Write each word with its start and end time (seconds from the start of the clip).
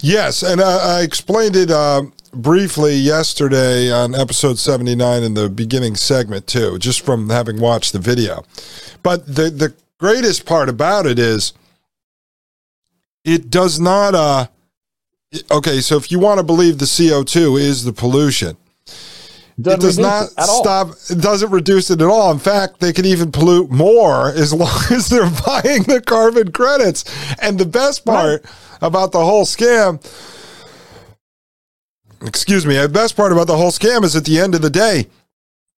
Yes, 0.00 0.42
and 0.42 0.60
I, 0.60 0.98
I 0.98 1.02
explained 1.02 1.56
it 1.56 1.70
uh, 1.70 2.02
briefly 2.32 2.94
yesterday 2.94 3.90
on 3.90 4.14
episode 4.14 4.58
79 4.58 5.22
in 5.22 5.34
the 5.34 5.48
beginning 5.48 5.96
segment, 5.96 6.46
too, 6.46 6.78
just 6.78 7.00
from 7.00 7.30
having 7.30 7.60
watched 7.60 7.92
the 7.92 7.98
video. 7.98 8.44
But 9.02 9.26
the, 9.26 9.50
the 9.50 9.74
greatest 9.98 10.44
part 10.44 10.68
about 10.68 11.06
it 11.06 11.18
is 11.18 11.54
it 13.24 13.50
does 13.50 13.80
not, 13.80 14.14
uh, 14.14 14.46
okay, 15.50 15.80
so 15.80 15.96
if 15.96 16.10
you 16.12 16.18
want 16.18 16.38
to 16.38 16.44
believe 16.44 16.78
the 16.78 16.84
CO2 16.84 17.58
is 17.58 17.84
the 17.84 17.92
pollution, 17.92 18.56
Doesn't 19.60 19.80
it 19.80 19.82
does 19.82 19.98
not 19.98 20.24
it 20.36 20.44
stop 20.44 20.88
it 21.10 21.20
doesn't 21.20 21.50
reduce 21.50 21.90
it 21.90 22.02
at 22.02 22.06
all. 22.06 22.30
In 22.30 22.38
fact 22.38 22.80
they 22.80 22.92
can 22.92 23.06
even 23.06 23.32
pollute 23.32 23.70
more 23.70 24.28
as 24.34 24.52
long 24.52 24.82
as 24.90 25.08
they're 25.08 25.30
buying 25.46 25.82
the 25.84 26.02
carbon 26.06 26.52
credits. 26.52 27.04
And 27.40 27.58
the 27.58 27.66
best 27.66 28.04
part 28.04 28.44
about 28.80 29.12
the 29.12 29.24
whole 29.24 29.44
scam. 29.44 30.04
Excuse 32.22 32.64
me. 32.66 32.76
The 32.76 32.88
best 32.88 33.16
part 33.16 33.32
about 33.32 33.46
the 33.46 33.56
whole 33.56 33.70
scam 33.70 34.04
is 34.04 34.16
at 34.16 34.24
the 34.24 34.38
end 34.38 34.54
of 34.54 34.62
the 34.62 34.70
day 34.70 35.06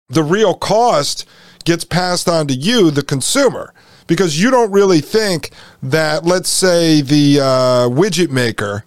the 0.09 0.23
real 0.23 0.53
cost 0.53 1.27
gets 1.65 1.83
passed 1.83 2.29
on 2.29 2.47
to 2.47 2.53
you 2.53 2.91
the 2.91 3.03
consumer 3.03 3.73
because 4.07 4.41
you 4.41 4.49
don't 4.49 4.71
really 4.71 5.01
think 5.01 5.51
that 5.83 6.23
let's 6.23 6.49
say 6.49 7.01
the 7.01 7.39
uh, 7.41 7.89
widget 7.89 8.29
maker 8.29 8.85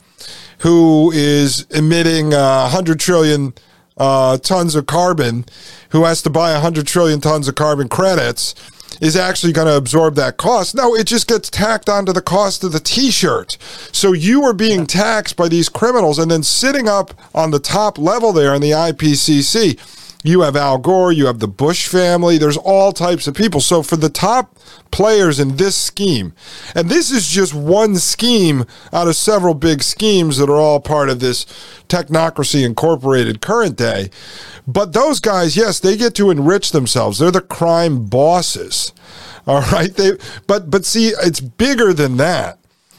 who 0.60 1.10
is 1.12 1.66
emitting 1.70 2.32
uh, 2.32 2.62
100 2.62 3.00
trillion 3.00 3.52
uh, 3.96 4.38
tons 4.38 4.74
of 4.74 4.86
carbon, 4.86 5.44
who 5.90 6.04
has 6.04 6.22
to 6.22 6.30
buy 6.30 6.52
100 6.52 6.86
trillion 6.86 7.20
tons 7.20 7.48
of 7.48 7.54
carbon 7.54 7.88
credits, 7.88 8.54
is 9.00 9.16
actually 9.16 9.52
going 9.52 9.66
to 9.66 9.76
absorb 9.76 10.14
that 10.14 10.36
cost. 10.36 10.74
No, 10.74 10.94
it 10.94 11.06
just 11.06 11.26
gets 11.26 11.50
tacked 11.50 11.88
onto 11.88 12.12
the 12.12 12.22
cost 12.22 12.62
of 12.62 12.72
the 12.72 12.80
t 12.80 13.10
shirt. 13.10 13.56
So 13.92 14.12
you 14.12 14.44
are 14.44 14.52
being 14.52 14.86
taxed 14.86 15.36
by 15.36 15.48
these 15.48 15.68
criminals, 15.68 16.18
and 16.18 16.30
then 16.30 16.42
sitting 16.42 16.88
up 16.88 17.14
on 17.34 17.50
the 17.50 17.58
top 17.58 17.98
level 17.98 18.32
there 18.32 18.54
in 18.54 18.60
the 18.60 18.72
IPCC. 18.72 19.78
You 20.22 20.42
have 20.42 20.54
Al 20.54 20.76
Gore, 20.76 21.12
you 21.12 21.26
have 21.26 21.38
the 21.38 21.48
Bush 21.48 21.88
family, 21.88 22.36
there's 22.36 22.58
all 22.58 22.92
types 22.92 23.26
of 23.26 23.34
people. 23.34 23.60
So, 23.60 23.82
for 23.82 23.96
the 23.96 24.10
top 24.10 24.58
players 24.90 25.40
in 25.40 25.56
this 25.56 25.74
scheme, 25.76 26.34
and 26.74 26.90
this 26.90 27.10
is 27.10 27.28
just 27.28 27.54
one 27.54 27.96
scheme 27.96 28.66
out 28.92 29.08
of 29.08 29.16
several 29.16 29.54
big 29.54 29.82
schemes 29.82 30.36
that 30.36 30.50
are 30.50 30.56
all 30.56 30.78
part 30.78 31.08
of 31.08 31.20
this 31.20 31.46
Technocracy 31.88 32.66
Incorporated 32.66 33.40
current 33.40 33.76
day, 33.76 34.10
but 34.66 34.92
those 34.92 35.20
guys, 35.20 35.56
yes, 35.56 35.80
they 35.80 35.96
get 35.96 36.14
to 36.16 36.30
enrich 36.30 36.72
themselves. 36.72 37.18
They're 37.18 37.30
the 37.30 37.40
crime 37.40 38.04
bosses. 38.04 38.92
All 39.46 39.62
right. 39.72 39.92
They, 39.92 40.12
but, 40.46 40.70
but 40.70 40.84
see, 40.84 41.08
it's 41.08 41.40
bigger 41.40 41.92
than 41.92 42.18
that. 42.18 42.58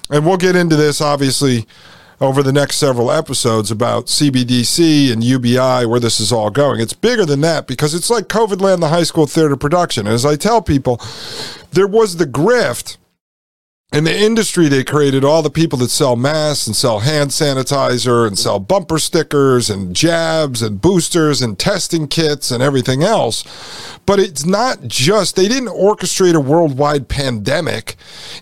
And 0.10 0.26
we'll 0.26 0.38
get 0.38 0.56
into 0.56 0.76
this 0.76 1.00
obviously 1.00 1.66
over 2.22 2.44
the 2.44 2.54
next 2.54 2.78
several 2.78 3.12
episodes 3.12 3.72
about 3.72 4.06
CBDC 4.06 5.12
and 5.12 5.24
UBI, 5.24 5.88
where 5.88 6.00
this 6.00 6.20
is 6.20 6.32
all 6.32 6.52
going. 6.52 6.80
It's 6.80 6.94
bigger 6.94 7.26
than 7.26 7.42
that 7.42 7.66
because 7.66 7.96
it's 7.96 8.12
like 8.12 8.28
COVID 8.28 8.62
land, 8.62 8.84
the 8.84 8.90
high 8.90 9.04
school 9.04 9.26
theater 9.26 9.58
production. 9.58 10.06
As 10.06 10.24
I 10.24 10.36
tell 10.36 10.62
people, 10.62 11.02
there 11.72 11.88
was 11.88 12.18
the 12.18 12.26
grift. 12.26 12.98
In 13.94 14.06
the 14.06 14.18
industry, 14.18 14.70
they 14.70 14.86
created 14.86 15.26
all 15.26 15.42
the 15.42 15.50
people 15.50 15.78
that 15.80 15.90
sell 15.90 16.16
masks 16.16 16.66
and 16.66 16.74
sell 16.74 17.00
hand 17.00 17.32
sanitizer 17.32 18.26
and 18.26 18.40
sell 18.40 18.58
bumper 18.58 18.98
stickers 18.98 19.70
and 19.70 19.94
jabs 19.94 20.62
and 20.62 20.80
boosters 20.80 21.42
and 21.42 21.60
testing 21.60 22.08
kits 22.08 22.52
and 22.52 22.64
everything 22.64 23.04
else. 23.04 23.44
But 24.06 24.18
it's 24.18 24.46
not 24.46 24.88
just, 24.88 25.36
they 25.36 25.50
didn't 25.50 25.76
orchestrate 25.76 26.36
a 26.36 26.40
worldwide 26.40 27.10
pandemic 27.10 27.98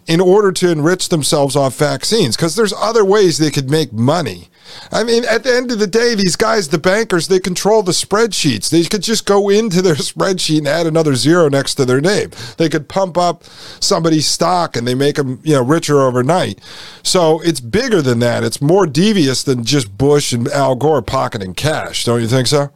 in 0.05 0.21
order 0.21 0.51
to 0.51 0.69
enrich 0.69 1.09
themselves 1.09 1.55
off 1.55 1.75
vaccines 1.79 2.35
because 2.35 2.55
there's 2.55 2.73
other 2.73 3.03
ways 3.03 3.39
they 3.39 3.49
could 3.49 3.71
make 3.71 3.91
money. 3.91 4.48
I 4.91 5.03
mean, 5.03 5.23
at 5.25 5.43
the 5.43 5.55
end 5.55 5.71
of 5.71 5.79
the 5.79 5.87
day, 5.87 6.15
these 6.15 6.35
guys, 6.35 6.69
the 6.69 6.77
bankers, 6.77 7.27
they 7.27 7.39
control 7.39 7.83
the 7.83 7.91
spreadsheets. 7.91 8.69
They 8.69 8.83
could 8.83 9.03
just 9.03 9.25
go 9.25 9.49
into 9.49 9.81
their 9.81 9.95
spreadsheet 10.11 10.59
and 10.59 10.67
add 10.67 10.87
another 10.87 11.15
zero 11.15 11.49
next 11.49 11.75
to 11.75 11.85
their 11.85 12.01
name. 12.01 12.31
They 12.57 12.69
could 12.69 12.89
pump 12.89 13.17
up 13.17 13.43
somebody's 13.79 14.27
stock 14.27 14.75
and 14.75 14.87
they 14.87 14.95
make 14.95 15.15
them, 15.15 15.39
you 15.43 15.53
know, 15.53 15.63
richer 15.63 16.01
overnight. 16.01 16.59
So 17.03 17.41
it's 17.41 17.59
bigger 17.59 18.01
than 18.01 18.19
that. 18.19 18.43
It's 18.43 18.61
more 18.61 18.87
devious 18.87 19.43
than 19.43 19.63
just 19.63 19.97
Bush 19.97 20.33
and 20.33 20.47
Al 20.49 20.75
Gore 20.75 21.01
pocketing 21.01 21.53
cash. 21.53 22.05
Don't 22.05 22.21
you 22.21 22.27
think 22.27 22.47
so? 22.47 22.71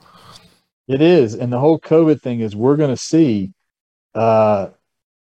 It 0.88 1.02
is, 1.02 1.34
and 1.34 1.52
the 1.52 1.60
whole 1.60 1.80
COVID 1.80 2.22
thing 2.22 2.42
is 2.42 2.56
we're 2.56 2.76
going 2.76 2.90
to 2.90 2.98
see. 2.98 3.52
Uh, 4.14 4.70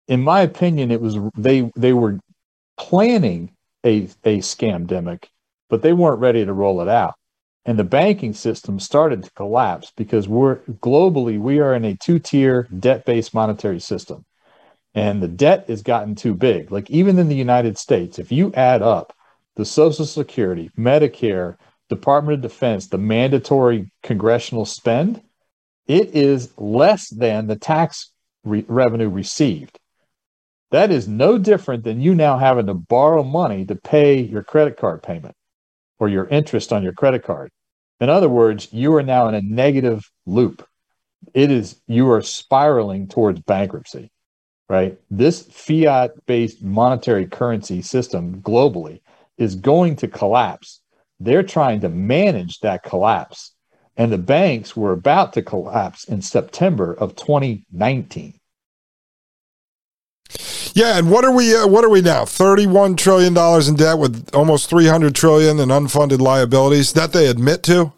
in 0.09 0.23
my 0.23 0.41
opinion, 0.41 0.91
it 0.91 1.01
was 1.01 1.17
they 1.37 1.71
they 1.77 1.93
were 1.93 2.19
planning 2.79 3.53
a 3.85 4.09
a 4.25 4.39
scamdemic, 4.39 5.27
but 5.71 5.83
they 5.83 5.95
weren't 5.95 6.21
ready 6.21 6.45
to 6.45 6.53
roll 6.53 6.83
it 6.83 6.89
out, 6.89 7.15
and 7.65 7.79
the 7.79 7.85
banking 7.85 8.35
system 8.35 8.79
started 8.79 9.23
to 9.23 9.31
collapse 9.31 9.93
because 9.97 10.29
we're 10.29 10.57
globally 10.83 11.39
we 11.41 11.61
are 11.61 11.75
in 11.75 11.85
a 11.85 11.97
two 11.97 12.19
tier 12.19 12.69
debt 12.79 13.07
based 13.07 13.33
monetary 13.33 13.81
system, 13.81 14.25
and 14.95 15.23
the 15.23 15.29
debt 15.29 15.65
has 15.69 15.83
gotten 15.83 16.15
too 16.15 16.35
big. 16.35 16.71
Like 16.71 16.91
even 16.91 17.19
in 17.19 17.29
the 17.29 17.37
United 17.37 17.79
States, 17.79 18.19
if 18.19 18.31
you 18.31 18.53
add 18.55 18.83
up 18.83 19.15
the 19.57 19.65
Social 19.65 20.05
Security, 20.05 20.71
Medicare, 20.77 21.57
Department 21.89 22.35
of 22.35 22.43
Defense, 22.43 22.89
the 22.89 22.99
mandatory 22.99 23.91
congressional 24.03 24.67
spend 24.67 25.23
it 25.87 26.15
is 26.15 26.57
less 26.57 27.09
than 27.09 27.49
the 27.49 27.57
tax 27.57 28.13
re- 28.45 28.65
revenue 28.69 29.09
received. 29.09 29.79
That 30.71 30.93
is 30.93 31.09
no 31.09 31.37
different 31.37 31.83
than 31.83 32.01
you 32.01 32.15
now 32.15 32.39
having 32.39 32.67
to 32.67 32.75
borrow 32.75 33.25
money 33.25 33.65
to 33.67 33.75
pay 33.75 34.21
your 34.21 34.45
credit 34.45 34.77
card 34.77 35.03
payment 35.03 35.35
or 36.01 36.09
your 36.09 36.27
interest 36.27 36.73
on 36.73 36.83
your 36.83 36.93
credit 36.93 37.23
card. 37.23 37.51
In 38.01 38.09
other 38.09 38.29
words, 38.29 38.73
you 38.73 38.95
are 38.97 39.03
now 39.03 39.29
in 39.29 39.35
a 39.35 39.43
negative 39.43 40.11
loop. 40.27 40.67
It 41.35 41.53
is, 41.53 41.81
you 41.87 42.11
are 42.11 42.23
spiraling 42.23 43.07
towards 43.07 43.41
bankruptcy, 43.41 44.11
right? 44.69 44.99
This 45.11 45.43
fiat 45.43 46.13
based 46.27 46.65
monetary 46.65 47.27
currency 47.27 47.83
system 47.83 48.41
globally 48.43 49.03
is 49.39 49.55
going 49.55 49.97
to 49.97 50.09
collapse. 50.09 50.81
They're 51.21 51.45
trying 51.45 51.83
to 51.83 51.89
manage 51.89 52.59
that 52.61 52.83
collapse 52.83 53.53
and 54.01 54.11
the 54.11 54.17
banks 54.17 54.75
were 54.75 54.93
about 54.93 55.35
to 55.35 55.43
collapse 55.43 56.05
in 56.05 56.23
September 56.23 56.95
of 56.95 57.17
2019. 57.17 58.40
Yeah, 60.75 60.99
and 60.99 61.11
what 61.11 61.25
are 61.25 61.35
we? 61.35 61.55
Uh, 61.55 61.67
what 61.67 61.85
are 61.85 61.89
we 61.89 62.01
now? 62.01 62.25
Thirty-one 62.25 62.97
trillion 62.97 63.35
dollars 63.35 63.69
in 63.69 63.77
debt 63.77 63.99
with 63.99 64.31
almost 64.35 64.71
three 64.71 64.87
hundred 64.87 65.15
trillion 65.15 65.59
in 65.59 65.69
unfunded 65.69 66.21
liabilities 66.21 66.93
that 66.93 67.13
they 67.13 67.27
admit 67.27 67.63
to. 67.65 67.93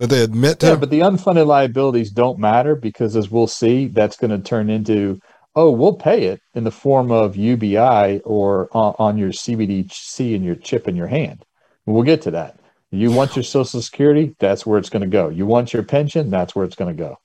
That 0.00 0.08
they 0.08 0.22
admit 0.22 0.60
to. 0.60 0.68
Yeah, 0.68 0.76
but 0.76 0.90
the 0.90 1.00
unfunded 1.00 1.46
liabilities 1.46 2.10
don't 2.10 2.38
matter 2.38 2.74
because, 2.74 3.14
as 3.14 3.30
we'll 3.30 3.46
see, 3.46 3.86
that's 3.86 4.16
going 4.16 4.30
to 4.30 4.38
turn 4.38 4.68
into 4.68 5.20
oh, 5.56 5.70
we'll 5.70 5.96
pay 5.96 6.24
it 6.24 6.40
in 6.54 6.64
the 6.64 6.70
form 6.70 7.10
of 7.10 7.36
UBI 7.36 8.20
or 8.24 8.68
on, 8.72 8.94
on 8.98 9.18
your 9.18 9.30
CBDC 9.30 10.34
and 10.34 10.44
your 10.44 10.56
chip 10.56 10.88
in 10.88 10.96
your 10.96 11.06
hand. 11.06 11.44
We'll 11.86 12.02
get 12.02 12.22
to 12.22 12.30
that. 12.32 12.58
You 12.90 13.10
want 13.10 13.36
your 13.36 13.42
Social 13.42 13.82
Security? 13.82 14.34
That's 14.38 14.64
where 14.64 14.78
it's 14.78 14.88
going 14.88 15.02
to 15.02 15.08
go. 15.08 15.28
You 15.28 15.46
want 15.46 15.72
your 15.72 15.82
pension? 15.82 16.30
That's 16.30 16.54
where 16.54 16.64
it's 16.64 16.76
going 16.76 16.96
to 16.96 17.02
go. 17.02 17.18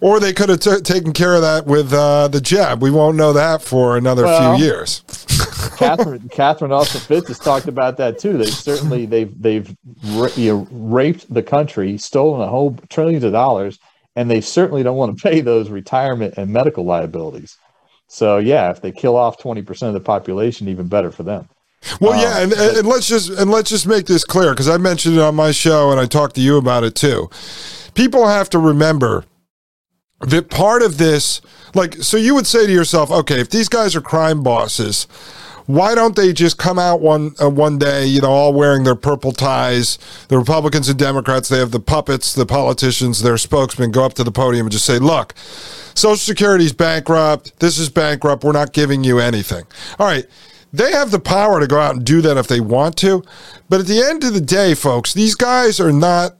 Or 0.00 0.20
they 0.20 0.32
could 0.32 0.48
have 0.48 0.60
t- 0.60 0.80
taken 0.80 1.12
care 1.12 1.34
of 1.34 1.42
that 1.42 1.66
with 1.66 1.92
uh, 1.92 2.28
the 2.28 2.40
jab. 2.40 2.82
We 2.82 2.90
won't 2.90 3.16
know 3.16 3.32
that 3.32 3.62
for 3.62 3.96
another 3.96 4.24
Well, 4.24 4.56
few 4.56 4.64
years. 4.64 5.02
Catherine 5.76 6.28
Catherine 6.28 6.72
Austin 6.72 7.00
Fitts 7.00 7.28
has 7.28 7.38
talked 7.38 7.66
about 7.66 7.96
that 7.96 8.18
too. 8.18 8.38
They 8.38 8.46
certainly 8.46 9.06
they've 9.06 9.32
they've 9.40 9.74
ra- 10.12 10.28
you 10.36 10.52
know, 10.52 10.68
raped 10.70 11.32
the 11.32 11.42
country, 11.42 11.98
stolen 11.98 12.40
a 12.40 12.46
whole 12.46 12.76
trillions 12.90 13.24
of 13.24 13.32
dollars, 13.32 13.78
and 14.14 14.30
they 14.30 14.40
certainly 14.40 14.82
don't 14.82 14.96
want 14.96 15.16
to 15.16 15.22
pay 15.22 15.40
those 15.40 15.70
retirement 15.70 16.34
and 16.36 16.52
medical 16.52 16.84
liabilities. 16.84 17.56
So 18.08 18.38
yeah, 18.38 18.70
if 18.70 18.82
they 18.82 18.92
kill 18.92 19.16
off 19.16 19.38
twenty 19.38 19.62
percent 19.62 19.88
of 19.88 19.94
the 19.94 20.04
population, 20.06 20.68
even 20.68 20.86
better 20.88 21.10
for 21.10 21.22
them. 21.24 21.48
Well, 22.00 22.12
Um, 22.12 22.20
yeah, 22.20 22.38
and, 22.42 22.52
and, 22.52 22.76
and 22.78 22.86
let's 22.86 23.08
just 23.08 23.30
and 23.30 23.50
let's 23.50 23.70
just 23.70 23.86
make 23.86 24.06
this 24.06 24.24
clear 24.24 24.52
because 24.52 24.68
I 24.68 24.76
mentioned 24.76 25.16
it 25.16 25.20
on 25.20 25.34
my 25.34 25.50
show 25.50 25.90
and 25.90 25.98
I 25.98 26.06
talked 26.06 26.36
to 26.36 26.40
you 26.40 26.56
about 26.56 26.84
it 26.84 26.94
too. 26.94 27.28
People 27.94 28.26
have 28.28 28.48
to 28.50 28.58
remember 28.58 29.24
that 30.26 30.50
part 30.50 30.82
of 30.82 30.98
this, 30.98 31.40
like, 31.74 31.94
so 31.96 32.16
you 32.16 32.34
would 32.34 32.46
say 32.46 32.66
to 32.66 32.72
yourself, 32.72 33.10
okay, 33.10 33.40
if 33.40 33.50
these 33.50 33.68
guys 33.68 33.96
are 33.96 34.00
crime 34.00 34.42
bosses, 34.42 35.06
why 35.66 35.94
don't 35.94 36.16
they 36.16 36.32
just 36.32 36.58
come 36.58 36.78
out 36.78 37.00
one 37.00 37.34
uh, 37.40 37.48
one 37.48 37.78
day, 37.78 38.04
you 38.06 38.20
know, 38.20 38.30
all 38.30 38.52
wearing 38.52 38.84
their 38.84 38.94
purple 38.94 39.32
ties? 39.32 39.98
The 40.28 40.38
Republicans 40.38 40.88
and 40.88 40.98
Democrats, 40.98 41.48
they 41.48 41.58
have 41.58 41.70
the 41.70 41.80
puppets, 41.80 42.34
the 42.34 42.46
politicians, 42.46 43.22
their 43.22 43.38
spokesmen 43.38 43.92
go 43.92 44.04
up 44.04 44.14
to 44.14 44.24
the 44.24 44.32
podium 44.32 44.66
and 44.66 44.72
just 44.72 44.84
say, 44.84 44.98
"Look, 44.98 45.34
Social 45.94 46.16
Security's 46.16 46.72
bankrupt. 46.72 47.58
This 47.60 47.78
is 47.78 47.88
bankrupt. 47.88 48.44
We're 48.44 48.52
not 48.52 48.72
giving 48.72 49.04
you 49.04 49.18
anything." 49.18 49.64
All 49.98 50.06
right. 50.06 50.26
They 50.74 50.90
have 50.92 51.10
the 51.10 51.20
power 51.20 51.60
to 51.60 51.66
go 51.66 51.78
out 51.78 51.96
and 51.96 52.04
do 52.04 52.22
that 52.22 52.38
if 52.38 52.48
they 52.48 52.60
want 52.60 52.96
to. 52.98 53.22
But 53.68 53.80
at 53.80 53.86
the 53.86 54.02
end 54.02 54.24
of 54.24 54.32
the 54.32 54.40
day, 54.40 54.74
folks, 54.74 55.12
these 55.12 55.34
guys 55.34 55.78
are 55.78 55.92
not 55.92 56.36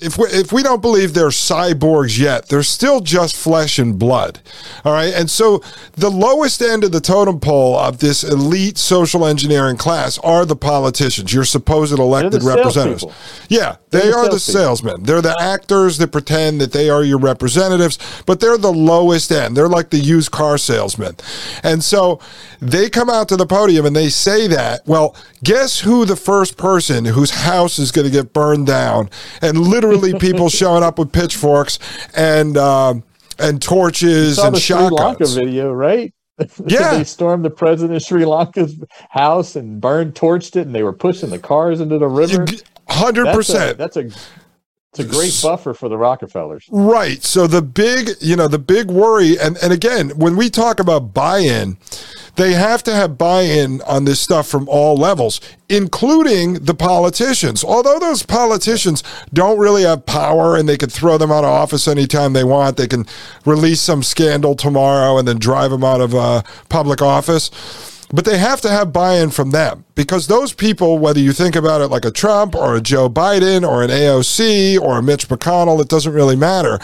if 0.00 0.18
we, 0.18 0.24
if 0.26 0.52
we 0.52 0.64
don't 0.64 0.82
believe 0.82 1.14
they're 1.14 1.28
cyborgs 1.28 2.18
yet, 2.18 2.48
they're 2.48 2.64
still 2.64 3.00
just 3.00 3.36
flesh 3.36 3.78
and 3.78 3.96
blood. 3.96 4.40
All 4.84 4.92
right. 4.92 5.14
And 5.14 5.30
so 5.30 5.62
the 5.92 6.10
lowest 6.10 6.60
end 6.60 6.82
of 6.82 6.90
the 6.90 7.00
totem 7.00 7.38
pole 7.38 7.78
of 7.78 7.98
this 7.98 8.24
elite 8.24 8.76
social 8.76 9.24
engineering 9.24 9.76
class 9.76 10.18
are 10.18 10.44
the 10.44 10.56
politicians, 10.56 11.32
your 11.32 11.44
supposed 11.44 11.96
elected 11.96 12.42
the 12.42 12.46
representatives. 12.46 13.04
Yeah, 13.48 13.76
they 13.90 14.00
They're 14.00 14.10
the 14.10 14.16
are 14.18 14.28
the 14.30 14.40
salespeople. 14.40 14.60
salesmen. 14.88 15.02
They're 15.04 15.22
the 15.22 15.36
actors 15.40 15.98
that 15.98 16.10
pretend 16.10 16.60
that 16.60 16.72
they 16.72 16.90
are 16.90 17.04
your 17.04 17.18
representatives, 17.18 17.96
but 18.26 18.40
they're 18.40 18.58
the 18.58 18.72
lowest 18.72 19.30
end. 19.30 19.56
They're 19.56 19.68
like 19.68 19.90
the 19.90 19.98
used 19.98 20.32
car 20.32 20.58
salesmen. 20.58 21.14
And 21.62 21.84
so 21.84 22.18
they 22.60 22.90
come 22.90 23.08
out 23.08 23.28
to 23.28 23.36
the 23.36 23.46
podium 23.46 23.86
and 23.86 23.94
they 23.94 24.08
say 24.08 24.48
that. 24.48 24.84
Well, 24.88 25.14
guess 25.44 25.80
who 25.80 26.04
the 26.04 26.16
first 26.16 26.56
person 26.56 27.04
whose 27.04 27.30
house 27.30 27.78
is 27.78 27.92
going 27.92 28.06
to 28.06 28.10
get 28.12 28.32
burned 28.32 28.66
down 28.66 29.08
and 29.40 29.56
literally 29.56 29.83
people 30.18 30.48
showing 30.48 30.82
up 30.82 30.98
with 30.98 31.12
pitchforks 31.12 31.78
and 32.14 32.56
um, 32.56 33.02
and 33.38 33.60
torches 33.60 34.38
and 34.38 34.54
the 34.54 34.60
Sri 34.60 34.76
Lanka 34.76 34.96
shotguns. 34.96 35.34
video, 35.34 35.72
right? 35.72 36.12
Yeah. 36.66 36.96
they 36.96 37.04
stormed 37.04 37.44
the 37.44 37.50
president 37.50 37.96
of 37.96 38.02
Sri 38.02 38.24
Lanka's 38.24 38.74
house 39.10 39.54
and 39.54 39.80
burned, 39.80 40.14
torched 40.14 40.56
it, 40.56 40.66
and 40.66 40.74
they 40.74 40.82
were 40.82 40.92
pushing 40.92 41.30
the 41.30 41.38
cars 41.38 41.80
into 41.80 41.96
the 41.96 42.08
river. 42.08 42.44
Hundred 42.88 43.26
That's 43.26 43.34
a, 43.34 43.38
percent. 43.38 43.78
that's 43.78 43.96
a 43.96 44.10
it's 44.94 45.00
a 45.00 45.04
great 45.04 45.36
buffer 45.42 45.74
for 45.74 45.88
the 45.88 45.96
Rockefellers. 45.96 46.68
Right. 46.70 47.20
So 47.24 47.48
the 47.48 47.62
big, 47.62 48.10
you 48.20 48.36
know, 48.36 48.46
the 48.46 48.60
big 48.60 48.88
worry, 48.88 49.36
and, 49.40 49.56
and 49.60 49.72
again, 49.72 50.10
when 50.10 50.36
we 50.36 50.48
talk 50.48 50.78
about 50.78 51.12
buy 51.12 51.38
in, 51.38 51.78
they 52.36 52.52
have 52.52 52.82
to 52.84 52.94
have 52.94 53.16
buy 53.16 53.42
in 53.42 53.80
on 53.82 54.04
this 54.04 54.20
stuff 54.20 54.48
from 54.48 54.68
all 54.68 54.96
levels, 54.96 55.40
including 55.68 56.54
the 56.54 56.74
politicians. 56.74 57.62
Although 57.62 57.98
those 57.98 58.22
politicians 58.22 59.02
don't 59.32 59.58
really 59.58 59.82
have 59.82 60.06
power 60.06 60.56
and 60.56 60.68
they 60.68 60.76
could 60.76 60.92
throw 60.92 61.18
them 61.18 61.30
out 61.30 61.44
of 61.44 61.50
office 61.50 61.86
anytime 61.86 62.32
they 62.32 62.44
want, 62.44 62.76
they 62.76 62.88
can 62.88 63.06
release 63.44 63.80
some 63.80 64.02
scandal 64.02 64.54
tomorrow 64.54 65.16
and 65.18 65.28
then 65.28 65.38
drive 65.38 65.70
them 65.70 65.84
out 65.84 66.00
of 66.00 66.14
uh, 66.14 66.42
public 66.68 67.00
office. 67.00 67.50
But 68.12 68.24
they 68.24 68.38
have 68.38 68.60
to 68.60 68.70
have 68.70 68.92
buy 68.92 69.14
in 69.14 69.30
from 69.30 69.50
them 69.50 69.84
because 69.94 70.26
those 70.26 70.52
people, 70.52 70.98
whether 70.98 71.18
you 71.18 71.32
think 71.32 71.56
about 71.56 71.80
it 71.80 71.88
like 71.88 72.04
a 72.04 72.10
Trump 72.10 72.54
or 72.54 72.76
a 72.76 72.80
Joe 72.80 73.08
Biden 73.08 73.66
or 73.68 73.82
an 73.82 73.90
AOC 73.90 74.78
or 74.78 74.98
a 74.98 75.02
Mitch 75.02 75.28
McConnell, 75.28 75.80
it 75.80 75.88
doesn't 75.88 76.12
really 76.12 76.36
matter. 76.36 76.78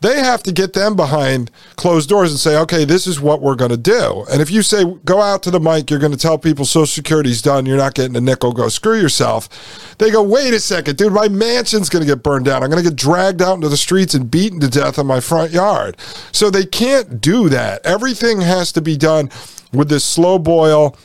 They 0.00 0.18
have 0.20 0.42
to 0.44 0.52
get 0.52 0.72
them 0.72 0.96
behind 0.96 1.50
closed 1.76 2.08
doors 2.08 2.30
and 2.30 2.40
say, 2.40 2.56
okay, 2.58 2.84
this 2.84 3.06
is 3.06 3.20
what 3.20 3.42
we're 3.42 3.54
going 3.54 3.70
to 3.70 3.76
do. 3.76 4.24
And 4.30 4.40
if 4.40 4.50
you 4.50 4.62
say, 4.62 4.84
go 5.04 5.20
out 5.20 5.42
to 5.42 5.50
the 5.50 5.60
mic, 5.60 5.90
you're 5.90 6.00
going 6.00 6.12
to 6.12 6.18
tell 6.18 6.38
people 6.38 6.64
Social 6.64 6.86
Security's 6.86 7.42
done, 7.42 7.66
you're 7.66 7.76
not 7.76 7.94
getting 7.94 8.16
a 8.16 8.20
nickel, 8.20 8.52
go 8.52 8.68
screw 8.68 8.98
yourself. 8.98 9.96
They 9.98 10.10
go, 10.10 10.22
wait 10.22 10.54
a 10.54 10.60
second, 10.60 10.96
dude, 10.96 11.12
my 11.12 11.28
mansion's 11.28 11.88
going 11.88 12.04
to 12.04 12.10
get 12.10 12.22
burned 12.22 12.46
down. 12.46 12.62
I'm 12.62 12.70
going 12.70 12.82
to 12.82 12.88
get 12.88 12.98
dragged 12.98 13.42
out 13.42 13.54
into 13.54 13.68
the 13.68 13.76
streets 13.76 14.14
and 14.14 14.30
beaten 14.30 14.60
to 14.60 14.68
death 14.68 14.98
in 14.98 15.06
my 15.06 15.20
front 15.20 15.52
yard. 15.52 15.96
So 16.32 16.50
they 16.50 16.64
can't 16.64 17.20
do 17.20 17.48
that. 17.50 17.84
Everything 17.84 18.40
has 18.40 18.72
to 18.72 18.80
be 18.80 18.96
done 18.96 19.30
with 19.72 19.88
this 19.88 20.04
slow 20.04 20.38
boil 20.38 20.96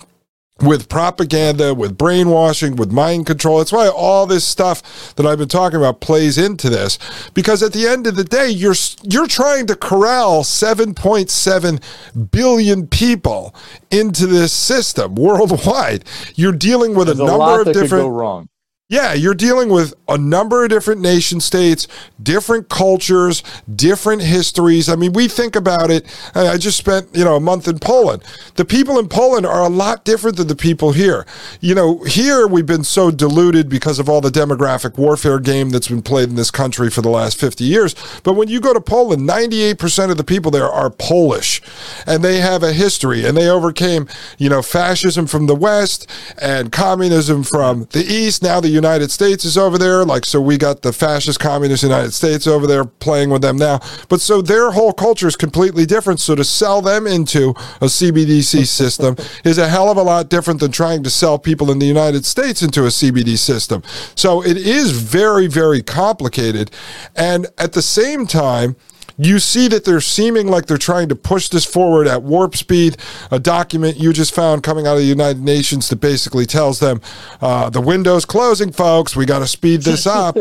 with 0.62 0.88
propaganda, 0.88 1.74
with 1.74 1.98
brainwashing, 1.98 2.78
with 2.78 2.92
mind 2.92 3.26
control. 3.26 3.58
That's 3.58 3.74
why 3.74 3.90
all 3.90 4.26
this 4.26 4.46
stuff 4.46 5.14
that 5.16 5.26
I've 5.26 5.38
been 5.38 5.50
talking 5.50 5.78
about 5.78 6.00
plays 6.00 6.38
into 6.38 6.70
this. 6.70 6.98
Because 7.34 7.62
at 7.62 7.74
the 7.74 7.88
end 7.88 8.08
of 8.08 8.16
the 8.16 8.24
day, 8.24 8.50
you're 8.50 8.76
you're 9.04 9.28
trying 9.28 9.68
to 9.68 9.76
corral 9.76 10.44
7.7 10.44 12.32
billion 12.32 12.88
people 12.88 13.54
into 13.92 14.28
this 14.28 14.54
system 14.54 15.16
worldwide. 15.16 16.06
You're 16.36 16.54
dealing 16.54 16.96
with 16.96 17.08
There's 17.08 17.20
a 17.20 17.24
a, 17.24 17.26
number 17.26 17.38
lot 17.38 17.60
of 17.60 17.66
that 17.66 17.74
could 17.74 17.82
different 17.82 18.06
go 18.06 18.10
wrong. 18.10 18.50
Yeah, 18.88 19.14
you're 19.14 19.34
dealing 19.34 19.70
with 19.70 19.96
a 20.08 20.16
number 20.16 20.64
of 20.64 20.70
different 20.70 21.02
nation 21.02 21.40
states, 21.40 21.88
different 22.22 22.70
cultures, 22.70 23.42
different 23.76 24.22
histories. 24.22 24.88
I 24.90 24.96
mean, 24.96 25.14
we 25.14 25.28
think 25.28 25.56
about 25.56 25.90
it. 25.90 26.06
I 26.36 26.58
just 26.58 26.78
spent, 26.78 27.08
you 27.12 27.26
know, 27.26 27.36
a 27.36 27.40
month 27.40 27.68
in 27.68 27.80
Poland. 27.80 28.24
The 28.58 28.66
people 28.66 29.00
in 29.00 29.08
Poland 29.10 29.48
are 29.48 29.64
a 29.64 29.70
lot 29.70 30.06
different 30.06 30.38
than 30.38 30.46
the 30.46 30.56
people 30.56 30.92
here. 30.92 31.26
You 31.62 31.74
know, 31.74 32.04
here 32.04 32.46
we've 32.46 32.68
been 32.68 32.84
so 32.84 33.10
diluted 33.10 33.70
because 33.70 33.98
of 33.98 34.08
all 34.08 34.22
the 34.22 34.30
demographic 34.30 35.00
warfare 35.00 35.40
game 35.40 35.72
that's 35.72 35.88
been 35.88 36.04
played 36.04 36.30
in 36.30 36.36
this 36.36 36.52
country 36.52 36.92
for 36.92 37.02
the 37.02 37.10
last 37.10 37.40
50 37.40 37.64
years. 37.64 37.96
But 38.22 38.34
when 38.34 38.50
you 38.50 38.62
go 38.62 38.72
to 38.72 38.82
Poland, 38.82 39.28
98% 39.28 40.12
of 40.12 40.18
the 40.18 40.24
people 40.24 40.52
there 40.52 40.70
are 40.70 40.92
Polish 40.92 41.60
and 42.06 42.24
they 42.24 42.38
have 42.38 42.62
a 42.62 42.72
history 42.72 43.26
and 43.26 43.36
they 43.36 43.50
overcame, 43.50 44.08
you 44.38 44.48
know, 44.48 44.62
fascism 44.62 45.26
from 45.26 45.48
the 45.48 45.56
West 45.56 46.08
and 46.40 46.72
communism 46.72 47.42
from 47.42 47.88
the 47.92 48.06
East. 48.06 48.44
Now 48.44 48.60
the 48.60 48.75
United 48.76 49.10
States 49.12 49.46
is 49.46 49.58
over 49.58 49.78
there. 49.78 50.06
Like, 50.06 50.26
so 50.26 50.40
we 50.40 50.58
got 50.58 50.82
the 50.82 50.94
fascist 50.94 51.40
communist 51.40 51.84
United 51.84 52.14
States 52.14 52.46
over 52.46 52.68
there 52.68 52.86
playing 52.86 53.30
with 53.30 53.42
them 53.42 53.58
now. 53.58 53.80
But 54.10 54.22
so 54.22 54.42
their 54.42 54.72
whole 54.72 54.94
culture 54.94 55.28
is 55.28 55.36
completely 55.36 55.86
different. 55.86 56.20
So 56.20 56.36
to 56.36 56.44
sell 56.44 56.82
them 56.82 57.08
into 57.08 57.50
a 57.82 57.88
CBDC 57.88 58.68
system 58.82 59.16
is 59.44 59.58
a 59.58 59.68
hell 59.68 59.90
of 59.90 59.98
a 59.98 60.04
lot 60.04 60.30
different 60.30 60.60
than 60.60 60.72
trying 60.72 61.04
to 61.04 61.10
sell 61.10 61.40
people 61.40 61.72
in 61.72 61.80
the 61.80 61.86
United 61.86 62.26
States 62.26 62.62
into 62.62 62.84
a 62.84 62.90
CBD 62.90 63.38
system. 63.38 63.82
So 64.16 64.44
it 64.44 64.58
is 64.58 64.92
very, 64.92 65.48
very 65.48 65.82
complicated. 65.82 66.72
And 67.16 67.48
at 67.58 67.74
the 67.74 67.82
same 67.82 68.28
time, 68.28 68.76
you 69.18 69.40
see 69.40 69.68
that 69.70 69.86
they're 69.86 70.02
seeming 70.02 70.48
like 70.48 70.66
they're 70.66 70.78
trying 70.78 71.10
to 71.10 71.16
push 71.16 71.50
this 71.50 71.66
forward 71.66 72.08
at 72.08 72.24
warp 72.24 72.56
speed. 72.56 72.98
A 73.32 73.40
document 73.40 73.98
you 73.98 74.14
just 74.14 74.34
found 74.34 74.64
coming 74.64 74.88
out 74.88 74.94
of 74.94 75.00
the 75.00 75.06
United 75.06 75.42
Nations 75.42 75.90
that 75.90 75.98
basically 75.98 76.46
tells 76.46 76.80
them 76.80 77.02
uh, 77.42 77.70
the 77.70 77.82
window's 77.82 78.26
closing, 78.26 78.72
folks. 78.72 79.16
We 79.16 79.26
got 79.26 79.40
to 79.40 79.48
speed 79.48 79.82
this 79.82 80.06
up. 80.08 80.38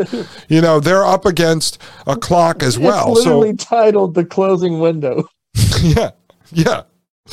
you 0.49 0.61
know, 0.61 0.79
they're 0.79 1.05
up 1.05 1.25
against 1.25 1.81
a 2.05 2.15
clock 2.15 2.63
as 2.63 2.77
well. 2.77 3.13
it's 3.13 3.23
So, 3.23 3.39
literally 3.39 3.55
titled 3.55 4.13
"The 4.13 4.25
Closing 4.25 4.79
Window." 4.79 5.27
yeah, 5.81 6.11
yeah. 6.51 6.83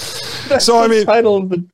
So, 0.58 0.82
I 0.82 0.88
mean, 0.88 1.06
title 1.06 1.46
the, 1.46 1.64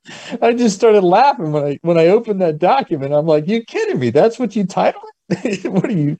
I 0.41 0.53
just 0.53 0.75
started 0.77 1.03
laughing 1.03 1.51
when 1.51 1.65
I 1.65 1.79
when 1.81 1.97
I 1.97 2.07
opened 2.07 2.39
that 2.41 2.59
document. 2.59 3.13
I'm 3.13 3.25
like, 3.25 3.45
"You 3.45 3.61
kidding 3.63 3.99
me? 3.99 4.09
That's 4.09 4.39
what 4.39 4.55
you 4.55 4.63
titled 4.63 5.03
it? 5.29 5.69
what 5.69 5.85
are 5.85 5.91
you?" 5.91 6.17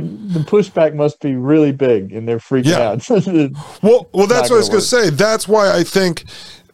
The 0.00 0.40
pushback 0.40 0.94
must 0.94 1.20
be 1.20 1.34
really 1.34 1.72
big, 1.72 2.12
and 2.12 2.28
they're 2.28 2.38
freaking 2.38 2.66
Yeah. 2.66 2.90
out. 2.90 3.08
Well, 3.82 4.08
well, 4.12 4.26
that's 4.26 4.50
what 4.50 4.56
I 4.56 4.58
was 4.58 4.68
gonna 4.68 4.80
say. 4.80 5.10
That's 5.10 5.46
why 5.48 5.72
I 5.76 5.82
think 5.84 6.24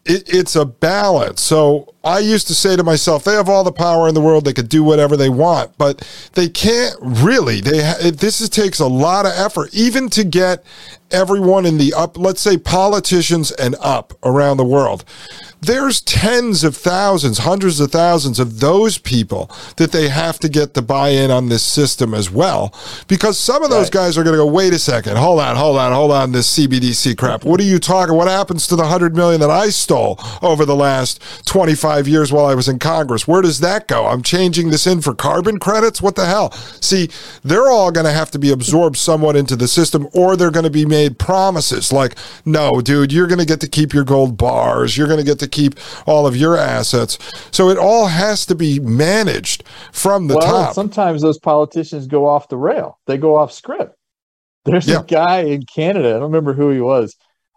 it, 0.04 0.22
it's 0.26 0.56
a 0.56 0.64
balance. 0.64 1.40
So 1.40 1.94
I 2.02 2.18
used 2.18 2.46
to 2.48 2.54
say 2.54 2.76
to 2.76 2.82
myself, 2.82 3.24
they 3.24 3.34
have 3.34 3.48
all 3.48 3.62
the 3.64 3.72
power 3.72 4.08
in 4.08 4.14
the 4.14 4.20
world; 4.20 4.44
they 4.44 4.52
could 4.52 4.68
do 4.68 4.82
whatever 4.82 5.16
they 5.16 5.28
want, 5.28 5.76
but 5.78 6.06
they 6.34 6.48
can't 6.48 6.96
really. 7.00 7.60
They 7.60 7.78
it, 8.00 8.18
this 8.18 8.40
is, 8.40 8.48
takes 8.48 8.80
a 8.80 8.86
lot 8.86 9.26
of 9.26 9.32
effort, 9.32 9.74
even 9.74 10.08
to 10.10 10.24
get 10.24 10.64
everyone 11.10 11.66
in 11.66 11.78
the 11.78 11.94
up. 11.94 12.16
Let's 12.18 12.40
say 12.40 12.56
politicians 12.56 13.50
and 13.52 13.76
up 13.80 14.14
around 14.22 14.56
the 14.56 14.64
world. 14.64 15.04
There's 15.60 16.00
tens 16.00 16.62
of 16.64 16.76
thousands, 16.76 17.38
hundreds 17.38 17.80
of 17.80 17.90
thousands 17.90 18.38
of 18.38 18.60
those 18.60 18.96
people 18.98 19.50
that 19.76 19.90
they 19.92 20.08
have 20.08 20.38
to 20.40 20.48
get 20.48 20.74
to 20.74 20.82
buy 20.82 21.08
in 21.10 21.30
on 21.30 21.48
this 21.48 21.62
system 21.64 22.14
as 22.14 22.30
well, 22.30 22.72
because 23.08 23.38
some 23.38 23.62
of 23.64 23.70
those 23.70 23.86
Right. 23.86 23.92
guys 23.92 24.18
are 24.18 24.22
going 24.22 24.34
to 24.34 24.38
go, 24.42 24.46
wait 24.46 24.72
a 24.72 24.78
second, 24.78 25.16
hold 25.16 25.40
on, 25.40 25.56
hold 25.56 25.76
on, 25.78 25.92
hold 25.92 26.12
on, 26.12 26.32
this 26.32 26.48
CBDC 26.48 27.16
crap. 27.16 27.44
What 27.44 27.58
are 27.60 27.64
you 27.64 27.78
talking? 27.78 28.14
What 28.14 28.28
happens 28.28 28.66
to 28.68 28.76
the 28.76 28.86
hundred 28.86 29.16
million 29.16 29.40
that 29.40 29.50
I 29.50 29.70
stole 29.70 30.18
over 30.42 30.64
the 30.64 30.76
last 30.76 31.20
25 31.46 32.06
years 32.06 32.30
while 32.32 32.46
I 32.46 32.54
was 32.54 32.68
in 32.68 32.78
Congress? 32.78 33.26
Where 33.26 33.42
does 33.42 33.60
that 33.60 33.88
go? 33.88 34.06
I'm 34.06 34.22
changing 34.22 34.70
this 34.70 34.86
in 34.86 35.00
for 35.00 35.14
carbon 35.14 35.58
credits? 35.58 36.00
What 36.00 36.14
the 36.14 36.26
hell? 36.26 36.52
See, 36.80 37.08
they're 37.42 37.68
all 37.70 37.90
going 37.90 38.06
to 38.06 38.12
have 38.12 38.30
to 38.32 38.38
be 38.38 38.50
absorbed 38.52 38.96
somewhat 38.96 39.34
into 39.36 39.56
the 39.56 39.66
system, 39.68 40.06
or 40.12 40.36
they're 40.36 40.50
going 40.52 40.64
to 40.64 40.70
be 40.70 40.86
made 40.86 41.18
promises 41.18 41.92
like, 41.92 42.14
no, 42.44 42.80
dude, 42.80 43.12
you're 43.12 43.26
going 43.26 43.38
to 43.40 43.44
get 43.46 43.60
to 43.60 43.68
keep 43.68 43.92
your 43.92 44.04
gold 44.04 44.36
bars. 44.36 44.96
You're 44.96 45.08
going 45.08 45.18
to 45.18 45.24
get 45.26 45.38
to 45.40 45.47
keep 45.48 45.74
all 46.06 46.26
of 46.26 46.36
your 46.36 46.56
assets. 46.56 47.18
So 47.50 47.68
it 47.70 47.78
all 47.78 48.06
has 48.06 48.46
to 48.46 48.54
be 48.54 48.78
managed 48.80 49.64
from 49.92 50.28
the 50.28 50.36
well, 50.36 50.46
top. 50.64 50.74
sometimes 50.74 51.22
those 51.22 51.38
politicians 51.38 52.06
go 52.06 52.26
off 52.26 52.48
the 52.48 52.56
rail. 52.56 52.98
They 53.06 53.18
go 53.18 53.36
off 53.36 53.52
script. 53.52 53.94
There's 54.64 54.86
Yeah. 54.88 55.00
a 55.00 55.04
guy 55.04 55.40
in 55.40 55.64
Canada. 55.64 56.08
I 56.10 56.12
don't 56.12 56.22
remember 56.22 56.52
who 56.52 56.70
he 56.70 56.80
was. 56.80 57.16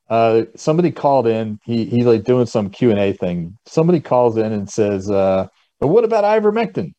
Uh, 0.09 0.43
somebody 0.55 0.91
called 0.91 1.25
in. 1.25 1.57
He 1.63 1.85
he's 1.85 2.05
like 2.05 2.23
doing 2.25 2.45
some 2.45 2.69
Q 2.69 2.89
and 2.89 2.99
A 2.99 3.13
thing. 3.13 3.57
Somebody 3.65 4.01
calls 4.01 4.37
in 4.37 4.51
and 4.51 4.69
says, 4.69 5.09
uh, 5.09 5.47
"But 5.79 5.87
what 5.87 6.03
about 6.03 6.25
ivermectin? 6.25 6.91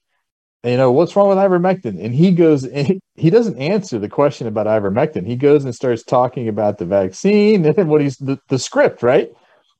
You 0.64 0.76
know, 0.78 0.92
what's 0.92 1.14
wrong 1.14 1.28
with 1.28 1.36
ivermectin?" 1.36 2.02
And 2.02 2.14
he 2.14 2.30
goes, 2.30 2.64
and 2.64 3.00
he 3.16 3.28
doesn't 3.30 3.58
answer 3.58 3.98
the 3.98 4.08
question 4.08 4.46
about 4.46 4.66
ivermectin. 4.66 5.26
He 5.26 5.36
goes 5.36 5.64
and 5.64 5.74
starts 5.74 6.02
talking 6.02 6.48
about 6.48 6.78
the 6.78 6.86
vaccine 6.86 7.66
and 7.76 7.90
what 7.90 8.00
he's 8.00 8.16
the, 8.16 8.38
the 8.48 8.58
script, 8.58 9.02
right? 9.02 9.30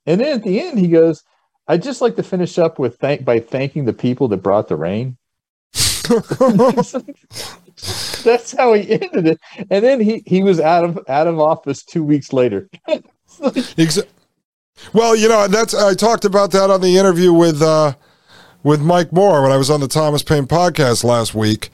And 0.06 0.20
then 0.20 0.38
at 0.38 0.44
the 0.44 0.60
end, 0.60 0.78
he 0.78 0.88
goes, 0.88 1.22
I'd 1.68 1.82
just 1.82 2.00
like 2.00 2.16
to 2.16 2.22
finish 2.22 2.58
up 2.58 2.78
with 2.78 2.96
thank 2.98 3.24
by 3.24 3.40
thanking 3.40 3.84
the 3.84 3.92
people 3.92 4.28
that 4.28 4.38
brought 4.38 4.68
the 4.68 4.76
rain. 4.76 5.16
That's 8.24 8.52
how 8.52 8.74
he 8.74 8.92
ended 8.92 9.26
it, 9.26 9.40
and 9.70 9.84
then 9.84 10.00
he 10.00 10.22
he 10.26 10.42
was 10.42 10.60
out 10.60 10.84
of 10.84 10.98
out 11.08 11.26
of 11.26 11.40
office 11.40 11.82
two 11.82 12.04
weeks 12.04 12.32
later. 12.32 12.68
Exa- 13.40 14.06
well, 14.92 15.16
you 15.16 15.28
know, 15.28 15.48
that's 15.48 15.74
I 15.74 15.94
talked 15.94 16.24
about 16.24 16.50
that 16.52 16.70
on 16.70 16.80
the 16.80 16.98
interview 16.98 17.32
with 17.32 17.62
uh, 17.62 17.94
with 18.62 18.80
Mike 18.80 19.12
Moore 19.12 19.42
when 19.42 19.52
I 19.52 19.56
was 19.56 19.70
on 19.70 19.80
the 19.80 19.88
Thomas 19.88 20.22
Paine 20.22 20.46
podcast 20.46 21.02
last 21.04 21.34
week. 21.34 21.70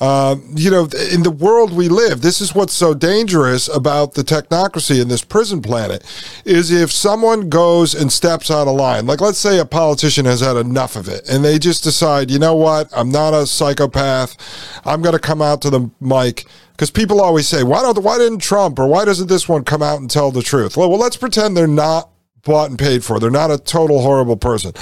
Uh, 0.00 0.36
you 0.54 0.70
know, 0.70 0.88
in 1.10 1.22
the 1.22 1.30
world 1.30 1.72
we 1.72 1.88
live, 1.88 2.20
this 2.20 2.40
is 2.40 2.54
what's 2.54 2.72
so 2.72 2.94
dangerous 2.94 3.68
about 3.68 4.14
the 4.14 4.22
technocracy 4.22 5.00
in 5.02 5.08
this 5.08 5.24
prison 5.24 5.60
planet 5.60 6.04
is 6.44 6.70
if 6.70 6.92
someone 6.92 7.48
goes 7.48 7.94
and 7.94 8.12
steps 8.12 8.50
out 8.50 8.68
of 8.68 8.76
line, 8.76 9.06
like 9.06 9.20
let's 9.20 9.38
say 9.38 9.58
a 9.58 9.64
politician 9.64 10.24
has 10.24 10.40
had 10.40 10.56
enough 10.56 10.94
of 10.94 11.08
it 11.08 11.28
and 11.28 11.44
they 11.44 11.58
just 11.58 11.82
decide, 11.82 12.30
you 12.30 12.38
know 12.38 12.54
what, 12.54 12.88
I'm 12.94 13.10
not 13.10 13.34
a 13.34 13.46
psychopath. 13.46 14.36
I'm 14.84 15.02
going 15.02 15.14
to 15.14 15.18
come 15.18 15.42
out 15.42 15.62
to 15.62 15.70
the 15.70 15.90
mic 16.00 16.46
because 16.72 16.90
people 16.92 17.20
always 17.20 17.48
say, 17.48 17.64
why 17.64 17.82
don't, 17.82 17.98
why 17.98 18.18
didn't 18.18 18.38
Trump 18.38 18.78
or 18.78 18.86
why 18.86 19.04
doesn't 19.04 19.28
this 19.28 19.48
one 19.48 19.64
come 19.64 19.82
out 19.82 20.00
and 20.00 20.08
tell 20.08 20.30
the 20.30 20.42
truth? 20.42 20.76
Well, 20.76 20.90
well 20.90 21.00
let's 21.00 21.16
pretend 21.16 21.56
they're 21.56 21.66
not 21.66 22.10
bought 22.42 22.70
and 22.70 22.78
paid 22.78 23.04
for. 23.04 23.18
They're 23.18 23.30
not 23.30 23.50
a 23.50 23.58
total 23.58 24.00
horrible 24.00 24.36
person 24.36 24.72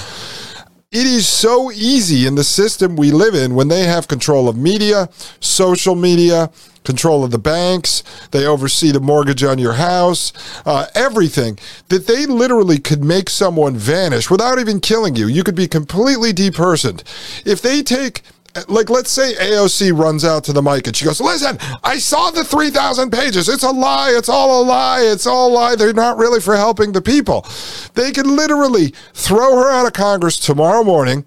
it 0.89 1.05
is 1.05 1.27
so 1.27 1.69
easy 1.69 2.25
in 2.25 2.35
the 2.35 2.45
system 2.45 2.95
we 2.95 3.11
live 3.11 3.35
in 3.35 3.55
when 3.55 3.67
they 3.67 3.83
have 3.83 4.07
control 4.07 4.47
of 4.47 4.55
media, 4.55 5.09
social 5.41 5.95
media, 5.95 6.49
control 6.85 7.25
of 7.25 7.31
the 7.31 7.37
banks, 7.37 8.03
they 8.31 8.45
oversee 8.45 8.91
the 8.91 8.99
mortgage 9.01 9.43
on 9.43 9.59
your 9.59 9.73
house, 9.73 10.31
uh, 10.65 10.85
everything, 10.95 11.59
that 11.89 12.07
they 12.07 12.25
literally 12.25 12.77
could 12.77 13.03
make 13.03 13.29
someone 13.29 13.75
vanish 13.75 14.31
without 14.31 14.59
even 14.59 14.79
killing 14.79 15.17
you. 15.17 15.27
You 15.27 15.43
could 15.43 15.55
be 15.55 15.67
completely 15.67 16.31
depersoned. 16.31 17.03
If 17.45 17.61
they 17.61 17.83
take 17.83 18.21
like 18.67 18.89
let's 18.89 19.11
say 19.11 19.33
AOC 19.35 19.97
runs 19.97 20.23
out 20.25 20.43
to 20.45 20.53
the 20.53 20.61
mic 20.61 20.87
and 20.87 20.95
she 20.95 21.05
goes, 21.05 21.19
"Listen, 21.19 21.57
I 21.83 21.97
saw 21.97 22.31
the 22.31 22.43
3000 22.43 23.11
pages. 23.11 23.49
It's 23.49 23.63
a 23.63 23.71
lie. 23.71 24.11
It's 24.11 24.29
all 24.29 24.61
a 24.61 24.63
lie. 24.63 25.01
It's 25.01 25.27
all 25.27 25.51
a 25.51 25.53
lie. 25.53 25.75
They're 25.75 25.93
not 25.93 26.17
really 26.17 26.39
for 26.39 26.55
helping 26.55 26.91
the 26.91 27.01
people." 27.01 27.45
They 27.93 28.11
could 28.11 28.27
literally 28.27 28.93
throw 29.13 29.57
her 29.57 29.69
out 29.69 29.85
of 29.85 29.93
Congress 29.93 30.37
tomorrow 30.37 30.83
morning 30.83 31.25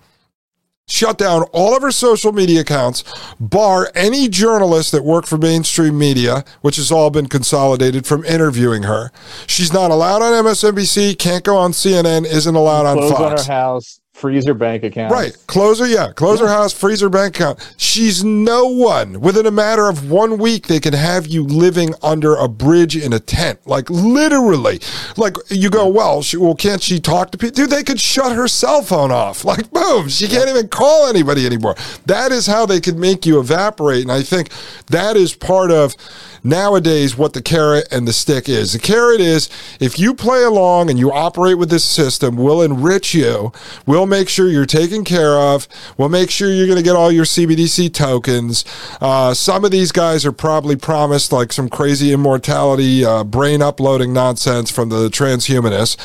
shut 0.91 1.17
down 1.17 1.43
all 1.53 1.77
of 1.77 1.83
her 1.83 1.93
social 1.93 2.33
media 2.33 2.61
accounts, 2.61 3.05
bar 3.39 3.91
any 3.95 4.29
journalists 4.29 4.91
that 4.91 5.05
work 5.05 5.27
for 5.27 5.39
mainstream 5.39 5.97
media, 5.97 6.45
which 6.61 6.77
has 6.77 6.91
all 6.91 7.11
been 7.11 7.27
consolidated 7.27 8.07
from 8.07 8.25
interviewing 8.25 8.83
her. 8.83 9.11
She's 9.47 9.73
not 9.73 9.91
allowed 9.91 10.23
on 10.23 10.45
MSNBC, 10.45 11.19
can't 11.19 11.45
go 11.45 11.57
on 11.57 11.73
CNN, 11.73 12.27
isn't 12.27 12.55
allowed 12.55 12.87
on 12.87 13.09
Fox. 13.09 13.21
on 13.21 13.37
her 13.47 13.53
house 13.53 14.00
freeze 14.21 14.47
her 14.47 14.55
bank 14.55 14.85
account. 14.85 15.13
Right. 15.13 15.37
Close 15.47 15.81
her, 15.81 15.87
yeah. 15.87 16.13
Close 16.13 16.41
yeah. 16.41 16.47
her 16.47 16.53
house, 16.53 16.73
freeze 16.73 17.01
her 17.01 17.09
bank 17.09 17.37
account. 17.37 17.75
She's 17.77 18.23
no 18.23 18.67
one. 18.67 19.21
Within 19.21 19.47
a 19.47 19.51
matter 19.51 19.89
of 19.89 20.11
one 20.11 20.39
week, 20.39 20.67
they 20.67 20.79
can 20.79 20.93
have 20.93 21.27
you 21.27 21.43
living 21.43 21.95
under 22.03 22.37
a 22.37 22.47
bridge 22.49 22.97
in 22.97 23.13
a 23.13 23.21
tent. 23.21 23.67
Like 23.67 23.89
literally. 23.89 24.81
Like 25.17 25.37
you 25.49 25.71
go, 25.71 25.89
well, 25.89 26.23
she, 26.23 26.37
well, 26.37 26.55
can't 26.55 26.83
she 26.83 27.01
talk 27.01 27.31
to 27.33 27.39
people? 27.39 27.55
Dude, 27.55 27.71
they 27.71 27.83
could 27.83 28.01
shut 28.01 28.37
her 28.37 28.47
cell 28.47 28.83
phone 28.83 29.11
off. 29.11 29.45
Like, 29.51 29.73
boom, 29.73 30.09
she 30.09 30.29
can't 30.29 30.49
even 30.49 30.69
call 30.69 31.09
anybody 31.09 31.45
anymore. 31.45 31.75
That 32.07 32.31
is 32.31 32.47
how 32.47 32.67
they 32.67 32.81
could 32.81 32.97
make 32.97 33.27
you 33.27 33.41
evaporate. 33.41 34.03
And 34.03 34.13
I 34.13 34.23
think 34.23 34.51
that 34.87 35.17
is 35.17 35.35
part 35.35 35.73
of 35.73 35.97
nowadays 36.45 37.17
what 37.17 37.33
the 37.33 37.43
carrot 37.43 37.89
and 37.91 38.07
the 38.07 38.13
stick 38.13 38.49
is. 38.49 38.73
The 38.73 38.79
carrot 38.79 39.21
is 39.21 39.49
if 39.81 39.99
you 39.99 40.15
play 40.15 40.43
along 40.43 40.91
and 40.91 40.99
you 40.99 41.13
operate 41.13 41.59
with 41.59 41.71
this 41.71 41.85
system, 41.85 42.37
we'll 42.37 42.63
enrich 42.63 43.15
you. 43.15 43.53
We'll 43.87 44.07
make 44.11 44.29
sure 44.29 44.49
you're 44.49 44.67
taken 44.67 45.05
care 45.05 45.39
of. 45.39 45.67
We'll 45.97 46.09
make 46.11 46.31
sure 46.31 46.51
you're 46.51 46.67
going 46.67 46.77
to 46.77 46.85
get 46.85 46.97
all 46.97 47.11
your 47.11 47.25
CBDC 47.25 47.95
tokens. 47.95 48.65
Uh, 49.01 49.33
some 49.33 49.65
of 49.65 49.71
these 49.71 49.93
guys 49.93 50.27
are 50.27 50.33
probably 50.33 50.77
promised 50.77 51.33
like 51.33 51.53
some 51.53 51.69
crazy 51.69 52.13
immortality, 52.13 53.05
uh, 53.05 53.25
brain 53.25 53.63
uploading 53.63 54.13
nonsense 54.13 54.71
from 54.71 54.89
the 54.91 55.09
transhumanists. 55.09 55.97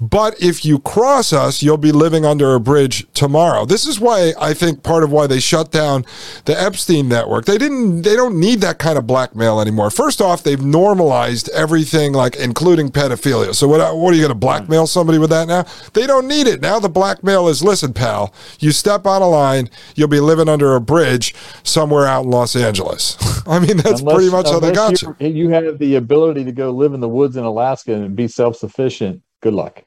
But 0.00 0.40
if 0.42 0.64
you 0.64 0.78
cross 0.80 1.32
us, 1.32 1.62
you'll 1.62 1.78
be 1.78 1.92
living 1.92 2.26
under 2.26 2.54
a 2.54 2.60
bridge 2.60 3.06
tomorrow. 3.14 3.64
This 3.64 3.86
is 3.86 4.00
why 4.00 4.34
I 4.38 4.52
think 4.52 4.82
part 4.82 5.04
of 5.04 5.12
why 5.12 5.26
they 5.26 5.40
shut 5.40 5.70
down 5.70 6.04
the 6.44 6.60
Epstein 6.60 7.08
network. 7.08 7.44
They 7.44 7.58
didn't. 7.58 8.02
They 8.02 8.16
don't 8.16 8.38
need 8.38 8.60
that 8.60 8.78
kind 8.78 8.98
of 8.98 9.06
blackmail 9.06 9.60
anymore. 9.60 9.90
First 9.90 10.20
off, 10.20 10.42
they've 10.42 10.60
normalized 10.60 11.48
everything, 11.50 12.12
like 12.12 12.36
including 12.36 12.90
pedophilia. 12.90 13.54
So 13.54 13.68
what? 13.68 13.96
What 13.96 14.12
are 14.12 14.16
you 14.16 14.22
going 14.22 14.30
to 14.30 14.34
blackmail 14.34 14.86
somebody 14.86 15.18
with 15.18 15.30
that 15.30 15.48
now? 15.48 15.64
They 15.92 16.06
don't 16.06 16.26
need 16.26 16.46
it 16.46 16.60
now. 16.60 16.78
The 16.78 16.88
blackmail 16.88 17.43
is, 17.48 17.62
listen, 17.62 17.92
pal, 17.92 18.32
you 18.58 18.72
step 18.72 19.06
on 19.06 19.22
a 19.22 19.28
line, 19.28 19.70
you'll 19.94 20.08
be 20.08 20.20
living 20.20 20.48
under 20.48 20.74
a 20.74 20.80
bridge 20.80 21.34
somewhere 21.62 22.06
out 22.06 22.24
in 22.24 22.30
Los 22.30 22.56
Angeles. 22.56 23.16
I 23.46 23.58
mean, 23.58 23.76
that's 23.76 24.00
unless, 24.00 24.14
pretty 24.14 24.30
much 24.30 24.48
how 24.48 24.60
they 24.60 24.72
got 24.72 25.00
you. 25.02 25.16
You 25.34 25.48
have 25.50 25.78
the 25.78 25.96
ability 25.96 26.44
to 26.44 26.52
go 26.52 26.70
live 26.70 26.94
in 26.94 27.00
the 27.00 27.08
woods 27.08 27.36
in 27.36 27.44
Alaska 27.44 27.94
and 27.94 28.14
be 28.14 28.28
self 28.28 28.56
sufficient. 28.56 29.22
Good 29.40 29.54
luck. 29.54 29.82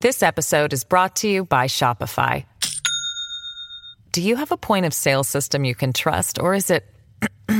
This 0.00 0.22
episode 0.22 0.72
is 0.72 0.84
brought 0.84 1.16
to 1.16 1.28
you 1.28 1.44
by 1.44 1.66
Shopify. 1.66 2.44
Do 4.12 4.22
you 4.22 4.36
have 4.36 4.50
a 4.50 4.56
point 4.56 4.86
of 4.86 4.94
sale 4.94 5.24
system 5.24 5.64
you 5.64 5.74
can 5.74 5.92
trust, 5.92 6.38
or 6.38 6.54
is 6.54 6.70
it? 6.70 6.84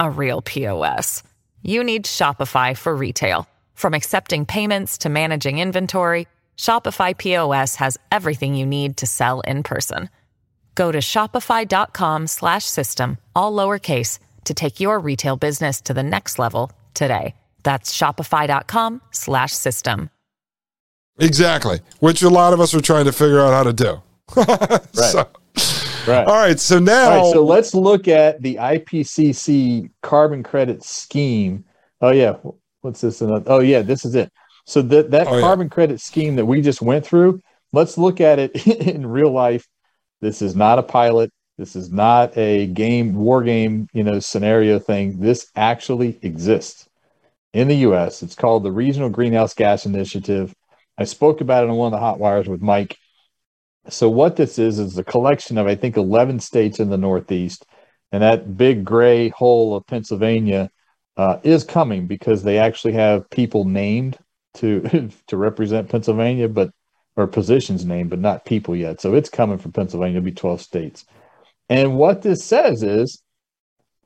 a 0.00 0.10
real 0.10 0.42
POS. 0.42 1.22
You 1.62 1.84
need 1.84 2.04
Shopify 2.04 2.76
for 2.76 2.94
retail. 2.96 3.46
From 3.74 3.94
accepting 3.94 4.46
payments 4.46 4.98
to 4.98 5.08
managing 5.08 5.58
inventory, 5.58 6.26
Shopify 6.60 7.16
POS 7.16 7.76
has 7.76 7.96
everything 8.12 8.54
you 8.54 8.66
need 8.66 8.98
to 8.98 9.06
sell 9.06 9.40
in 9.40 9.62
person. 9.62 10.10
Go 10.74 10.92
to 10.92 10.98
shopify.com/system 10.98 13.16
all 13.34 13.52
lowercase 13.52 14.18
to 14.44 14.52
take 14.52 14.78
your 14.78 15.00
retail 15.00 15.36
business 15.36 15.80
to 15.80 15.94
the 15.94 16.02
next 16.02 16.38
level 16.38 16.70
today. 16.92 17.34
That's 17.62 17.96
shopify.com/system. 17.96 20.10
Exactly, 21.18 21.80
which 22.00 22.20
a 22.22 22.28
lot 22.28 22.52
of 22.52 22.60
us 22.60 22.74
are 22.74 22.82
trying 22.82 23.06
to 23.06 23.12
figure 23.12 23.40
out 23.40 23.54
how 23.54 23.62
to 23.62 23.72
do. 23.72 24.02
right. 24.36 24.94
So, 24.94 25.26
Right. 26.06 26.26
All 26.26 26.36
right. 26.36 26.60
So 26.60 26.78
now, 26.78 27.32
so 27.32 27.42
let's 27.44 27.74
look 27.74 28.08
at 28.08 28.42
the 28.42 28.56
IPCC 28.56 29.90
carbon 30.02 30.42
credit 30.42 30.82
scheme. 30.82 31.64
Oh 32.00 32.10
yeah, 32.10 32.36
what's 32.80 33.00
this? 33.00 33.22
Another? 33.22 33.50
Oh 33.50 33.60
yeah, 33.60 33.82
this 33.82 34.04
is 34.04 34.14
it. 34.14 34.32
So 34.66 34.82
that 34.82 35.10
that 35.10 35.26
oh, 35.26 35.40
carbon 35.40 35.66
yeah. 35.66 35.74
credit 35.74 36.00
scheme 36.00 36.36
that 36.36 36.46
we 36.46 36.62
just 36.62 36.82
went 36.82 37.06
through. 37.06 37.40
Let's 37.72 37.98
look 37.98 38.20
at 38.20 38.38
it 38.38 38.66
in 38.66 39.06
real 39.06 39.30
life. 39.32 39.66
This 40.20 40.42
is 40.42 40.54
not 40.56 40.78
a 40.78 40.82
pilot. 40.82 41.30
This 41.56 41.76
is 41.76 41.92
not 41.92 42.36
a 42.38 42.66
game, 42.66 43.14
war 43.14 43.42
game, 43.42 43.86
you 43.92 44.02
know, 44.02 44.18
scenario 44.18 44.78
thing. 44.78 45.20
This 45.20 45.50
actually 45.54 46.18
exists 46.22 46.88
in 47.52 47.68
the 47.68 47.76
U.S. 47.76 48.22
It's 48.22 48.34
called 48.34 48.62
the 48.62 48.72
Regional 48.72 49.10
Greenhouse 49.10 49.52
Gas 49.54 49.84
Initiative. 49.84 50.54
I 50.96 51.04
spoke 51.04 51.40
about 51.40 51.64
it 51.64 51.70
on 51.70 51.76
one 51.76 51.92
of 51.92 51.98
the 51.98 52.04
hot 52.04 52.18
wires 52.18 52.48
with 52.48 52.62
Mike 52.62 52.96
so 53.88 54.08
what 54.08 54.36
this 54.36 54.58
is 54.58 54.78
is 54.78 54.98
a 54.98 55.04
collection 55.04 55.58
of 55.58 55.66
I 55.66 55.74
think 55.74 55.96
11 55.96 56.40
states 56.40 56.80
in 56.80 56.90
the 56.90 56.98
Northeast, 56.98 57.64
and 58.12 58.22
that 58.22 58.56
big 58.56 58.84
gray 58.84 59.28
hole 59.30 59.74
of 59.74 59.86
Pennsylvania 59.86 60.70
uh, 61.16 61.38
is 61.42 61.64
coming 61.64 62.06
because 62.06 62.42
they 62.42 62.58
actually 62.58 62.94
have 62.94 63.30
people 63.30 63.64
named 63.64 64.18
to 64.54 65.10
to 65.28 65.36
represent 65.36 65.88
Pennsylvania, 65.88 66.48
but 66.48 66.70
or 67.16 67.26
positions 67.26 67.84
named, 67.84 68.10
but 68.10 68.18
not 68.18 68.44
people 68.44 68.74
yet. 68.74 69.00
So 69.00 69.14
it's 69.14 69.28
coming 69.28 69.58
from 69.58 69.72
Pennsylvania. 69.72 70.18
It'll 70.18 70.24
be 70.24 70.32
12 70.32 70.60
states. 70.60 71.04
And 71.68 71.96
what 71.96 72.22
this 72.22 72.44
says 72.44 72.82
is, 72.82 73.22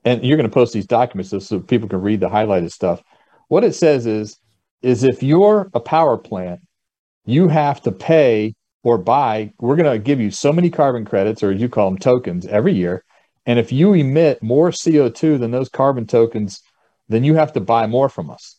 and 0.03 0.23
you're 0.23 0.37
going 0.37 0.49
to 0.49 0.53
post 0.53 0.73
these 0.73 0.87
documents 0.87 1.31
so, 1.31 1.39
so 1.39 1.59
people 1.59 1.89
can 1.89 2.01
read 2.01 2.19
the 2.19 2.29
highlighted 2.29 2.71
stuff. 2.71 3.01
What 3.47 3.63
it 3.63 3.73
says 3.73 4.05
is, 4.05 4.37
is 4.81 5.03
if 5.03 5.23
you're 5.23 5.69
a 5.73 5.79
power 5.79 6.17
plant, 6.17 6.61
you 7.25 7.47
have 7.47 7.81
to 7.83 7.91
pay 7.91 8.53
or 8.83 8.99
buy, 8.99 9.51
we're 9.59 9.75
going 9.75 9.91
to 9.91 9.97
give 9.97 10.19
you 10.19 10.29
so 10.29 10.53
many 10.53 10.69
carbon 10.69 11.05
credits, 11.05 11.41
or 11.41 11.51
you 11.51 11.67
call 11.67 11.89
them, 11.89 11.97
tokens 11.97 12.45
every 12.45 12.73
year. 12.73 13.03
And 13.47 13.57
if 13.57 13.71
you 13.71 13.93
emit 13.93 14.43
more 14.43 14.69
CO2 14.69 15.39
than 15.39 15.49
those 15.49 15.69
carbon 15.69 16.05
tokens, 16.05 16.61
then 17.09 17.23
you 17.23 17.33
have 17.35 17.53
to 17.53 17.59
buy 17.59 17.87
more 17.87 18.09
from 18.09 18.29
us. 18.29 18.54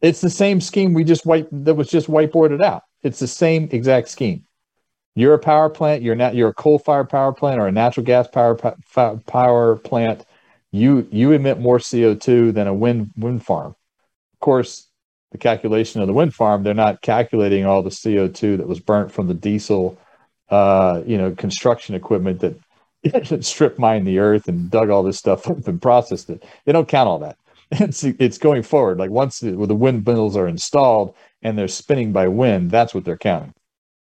It's 0.00 0.20
the 0.20 0.30
same 0.30 0.60
scheme 0.60 0.94
we 0.94 1.04
just 1.04 1.26
white 1.26 1.48
that 1.50 1.74
was 1.74 1.88
just 1.88 2.08
whiteboarded 2.08 2.62
out. 2.62 2.82
It's 3.02 3.18
the 3.18 3.26
same 3.26 3.68
exact 3.72 4.08
scheme. 4.08 4.44
You're 5.14 5.34
a 5.34 5.38
power 5.38 5.68
plant. 5.68 6.02
You're 6.02 6.14
not. 6.14 6.34
You're 6.34 6.50
a 6.50 6.54
coal-fired 6.54 7.08
power 7.08 7.32
plant 7.32 7.60
or 7.60 7.66
a 7.66 7.72
natural 7.72 8.06
gas 8.06 8.28
power 8.28 8.56
power 9.26 9.76
plant. 9.76 10.24
You 10.70 11.08
you 11.10 11.32
emit 11.32 11.58
more 11.58 11.78
CO2 11.78 12.54
than 12.54 12.68
a 12.68 12.74
wind 12.74 13.10
wind 13.16 13.44
farm. 13.44 13.74
Of 14.34 14.40
course, 14.40 14.88
the 15.32 15.38
calculation 15.38 16.00
of 16.00 16.06
the 16.06 16.12
wind 16.12 16.34
farm, 16.34 16.62
they're 16.62 16.74
not 16.74 17.02
calculating 17.02 17.66
all 17.66 17.82
the 17.82 17.90
CO2 17.90 18.58
that 18.58 18.68
was 18.68 18.80
burnt 18.80 19.12
from 19.12 19.26
the 19.26 19.34
diesel, 19.34 19.98
uh, 20.50 21.02
you 21.04 21.18
know, 21.18 21.32
construction 21.32 21.94
equipment 21.94 22.40
that 22.40 23.44
strip 23.44 23.78
mined 23.78 24.06
the 24.06 24.18
earth 24.18 24.48
and 24.48 24.70
dug 24.70 24.90
all 24.90 25.02
this 25.02 25.18
stuff 25.18 25.48
up 25.50 25.66
and 25.66 25.82
processed 25.82 26.30
it. 26.30 26.44
They 26.64 26.72
don't 26.72 26.88
count 26.88 27.08
all 27.08 27.18
that. 27.20 27.36
It's 27.70 28.02
it's 28.02 28.38
going 28.38 28.62
forward. 28.62 28.98
Like 28.98 29.10
once 29.10 29.40
the, 29.40 29.50
the 29.50 29.74
windmills 29.74 30.36
are 30.36 30.48
installed 30.48 31.14
and 31.42 31.58
they're 31.58 31.68
spinning 31.68 32.12
by 32.12 32.28
wind, 32.28 32.70
that's 32.70 32.94
what 32.94 33.04
they're 33.04 33.18
counting. 33.18 33.52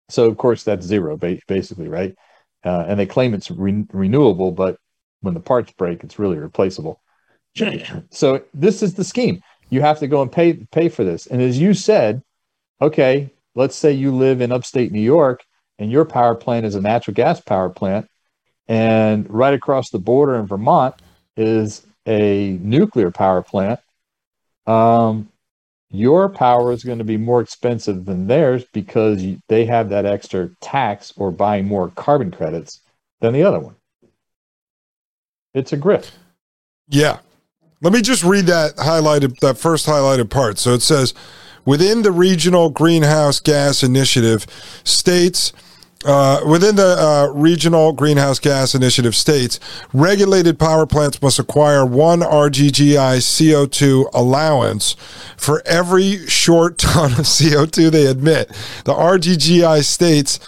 So 0.09 0.27
of 0.27 0.37
course 0.37 0.63
that's 0.63 0.85
zero, 0.85 1.17
basically, 1.17 1.87
right? 1.87 2.15
Uh, 2.63 2.85
and 2.87 2.99
they 2.99 3.05
claim 3.05 3.33
it's 3.33 3.49
re- 3.49 3.85
renewable, 3.91 4.51
but 4.51 4.77
when 5.21 5.33
the 5.33 5.39
parts 5.39 5.71
break, 5.73 6.03
it's 6.03 6.19
really 6.19 6.37
replaceable. 6.37 7.01
so 8.11 8.43
this 8.53 8.83
is 8.83 8.93
the 8.93 9.03
scheme. 9.03 9.41
You 9.69 9.81
have 9.81 9.99
to 9.99 10.07
go 10.07 10.21
and 10.21 10.31
pay 10.31 10.53
pay 10.71 10.89
for 10.89 11.03
this. 11.03 11.27
And 11.27 11.41
as 11.41 11.59
you 11.59 11.73
said, 11.73 12.21
okay, 12.81 13.31
let's 13.55 13.75
say 13.75 13.91
you 13.91 14.15
live 14.15 14.41
in 14.41 14.51
upstate 14.51 14.91
New 14.91 15.01
York 15.01 15.43
and 15.77 15.91
your 15.91 16.05
power 16.05 16.35
plant 16.35 16.65
is 16.65 16.75
a 16.75 16.81
natural 16.81 17.13
gas 17.13 17.39
power 17.39 17.69
plant, 17.69 18.07
and 18.67 19.29
right 19.29 19.53
across 19.53 19.89
the 19.89 19.99
border 19.99 20.35
in 20.35 20.45
Vermont 20.45 20.95
is 21.37 21.85
a 22.09 22.57
nuclear 22.61 23.11
power 23.11 23.41
plant. 23.41 23.79
Um, 24.65 25.29
your 25.91 26.29
power 26.29 26.71
is 26.71 26.83
going 26.83 26.97
to 26.97 27.03
be 27.03 27.17
more 27.17 27.41
expensive 27.41 28.05
than 28.05 28.27
theirs 28.27 28.65
because 28.73 29.23
they 29.47 29.65
have 29.65 29.89
that 29.89 30.05
extra 30.05 30.49
tax 30.61 31.13
or 31.15 31.31
buying 31.31 31.65
more 31.65 31.89
carbon 31.91 32.31
credits 32.31 32.81
than 33.21 33.33
the 33.33 33.43
other 33.43 33.59
one. 33.59 33.75
It's 35.53 35.73
a 35.73 35.77
grift. 35.77 36.11
Yeah. 36.87 37.19
Let 37.81 37.93
me 37.93 38.01
just 38.01 38.23
read 38.23 38.45
that 38.47 38.75
highlighted 38.75 39.39
that 39.39 39.57
first 39.57 39.87
highlighted 39.87 40.29
part. 40.29 40.59
So 40.59 40.73
it 40.73 40.81
says 40.81 41.13
within 41.65 42.01
the 42.01 42.11
regional 42.11 42.69
greenhouse 42.69 43.39
gas 43.39 43.83
initiative 43.83 44.45
states 44.83 45.53
uh, 46.05 46.41
within 46.47 46.77
the 46.77 46.95
uh, 46.97 47.31
regional 47.33 47.91
greenhouse 47.91 48.39
gas 48.39 48.73
initiative 48.73 49.15
states, 49.15 49.59
regulated 49.93 50.57
power 50.57 50.85
plants 50.85 51.21
must 51.21 51.39
acquire 51.39 51.85
one 51.85 52.21
RGGI 52.21 53.17
CO2 53.17 54.09
allowance 54.13 54.95
for 55.35 55.61
every 55.65 56.25
short 56.27 56.77
ton 56.77 57.11
of 57.13 57.25
CO2 57.25 57.91
they 57.91 58.09
emit. 58.09 58.47
The 58.85 58.93
RGGI 58.93 59.83
states 59.83 60.39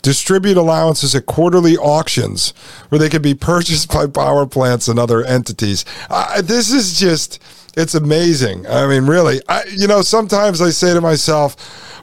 distribute 0.00 0.56
allowances 0.56 1.14
at 1.14 1.26
quarterly 1.26 1.76
auctions 1.76 2.54
where 2.88 2.98
they 2.98 3.10
can 3.10 3.20
be 3.20 3.34
purchased 3.52 3.92
by 3.92 4.06
power 4.06 4.46
plants 4.46 4.88
and 4.88 4.98
other 4.98 5.22
entities. 5.24 5.84
Uh, 6.08 6.40
this 6.40 6.72
is 6.72 6.98
just, 6.98 7.42
it's 7.76 7.94
amazing. 7.94 8.66
I 8.66 8.86
mean, 8.86 9.04
really, 9.04 9.42
I, 9.46 9.64
you 9.76 9.86
know, 9.86 10.00
sometimes 10.00 10.62
I 10.62 10.70
say 10.70 10.94
to 10.94 11.02
myself, 11.02 11.54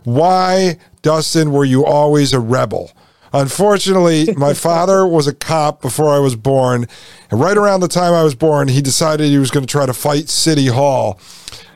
why 0.04 0.78
Dustin, 1.04 1.52
were 1.52 1.66
you 1.66 1.86
always 1.86 2.34
a 2.34 2.40
rebel? 2.40 2.92
Unfortunately, 3.32 4.34
my 4.36 4.54
father 4.56 5.06
was 5.06 5.28
a 5.28 5.34
cop 5.34 5.82
before 5.82 6.10
I 6.10 6.20
was 6.20 6.36
born. 6.36 6.88
And 7.30 7.40
right 7.40 7.58
around 7.58 7.82
the 7.82 7.88
time 7.88 8.14
I 8.14 8.24
was 8.24 8.34
born, 8.34 8.70
he 8.70 8.82
decided 8.82 9.28
he 9.28 9.38
was 9.38 9.52
going 9.52 9.66
to 9.66 9.72
try 9.72 9.86
to 9.86 9.94
fight 9.94 10.30
City 10.30 10.68
Hall. 10.68 11.20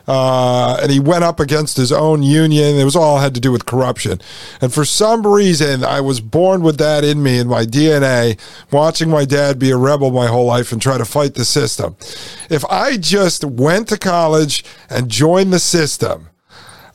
Uh, 0.08 0.80
and 0.82 0.90
he 0.90 1.02
went 1.02 1.26
up 1.26 1.40
against 1.40 1.76
his 1.76 1.92
own 1.92 2.24
union. 2.24 2.78
It 2.78 2.86
was 2.86 2.96
all 2.96 3.18
had 3.18 3.34
to 3.34 3.42
do 3.42 3.52
with 3.52 3.66
corruption. 3.66 4.22
And 4.62 4.74
for 4.74 4.86
some 4.86 5.28
reason, 5.28 5.84
I 5.84 6.00
was 6.00 6.22
born 6.22 6.62
with 6.62 6.78
that 6.78 7.04
in 7.04 7.22
me 7.22 7.40
in 7.40 7.48
my 7.50 7.66
DNA, 7.66 8.40
watching 8.72 9.10
my 9.10 9.26
dad 9.26 9.60
be 9.60 9.70
a 9.70 9.78
rebel 9.78 10.12
my 10.12 10.28
whole 10.28 10.46
life 10.46 10.72
and 10.72 10.82
try 10.82 10.98
to 10.98 11.04
fight 11.04 11.34
the 11.34 11.44
system. 11.44 11.98
If 12.50 12.64
I 12.70 12.96
just 12.96 13.44
went 13.44 13.90
to 13.90 13.98
college 13.98 14.64
and 14.90 15.10
joined 15.10 15.52
the 15.52 15.60
system, 15.60 16.30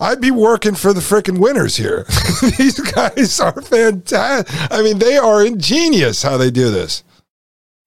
I'd 0.02 0.21
be 0.21 0.32
working 0.32 0.75
for 0.75 0.92
the 0.92 1.00
freaking 1.00 1.38
winners 1.38 1.76
here. 1.76 2.04
These 2.59 2.80
guys 2.80 3.38
are 3.38 3.62
fantastic. 3.62 4.73
I 4.73 4.82
mean, 4.82 4.99
they 4.99 5.16
are 5.16 5.47
ingenious 5.47 6.23
how 6.23 6.37
they 6.37 6.50
do 6.50 6.71
this. 6.73 7.04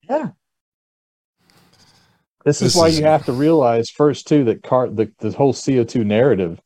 Yeah. 0.08 0.30
This, 2.46 2.60
this 2.60 2.74
is 2.74 2.76
why 2.76 2.88
is, 2.88 2.98
you 2.98 3.04
have 3.04 3.26
to 3.26 3.32
realize 3.32 3.90
first 3.90 4.26
too 4.28 4.44
that 4.44 4.62
car 4.62 4.88
the, 4.88 5.12
the 5.18 5.32
whole 5.32 5.52
CO2 5.52 6.06
narrative 6.06 6.60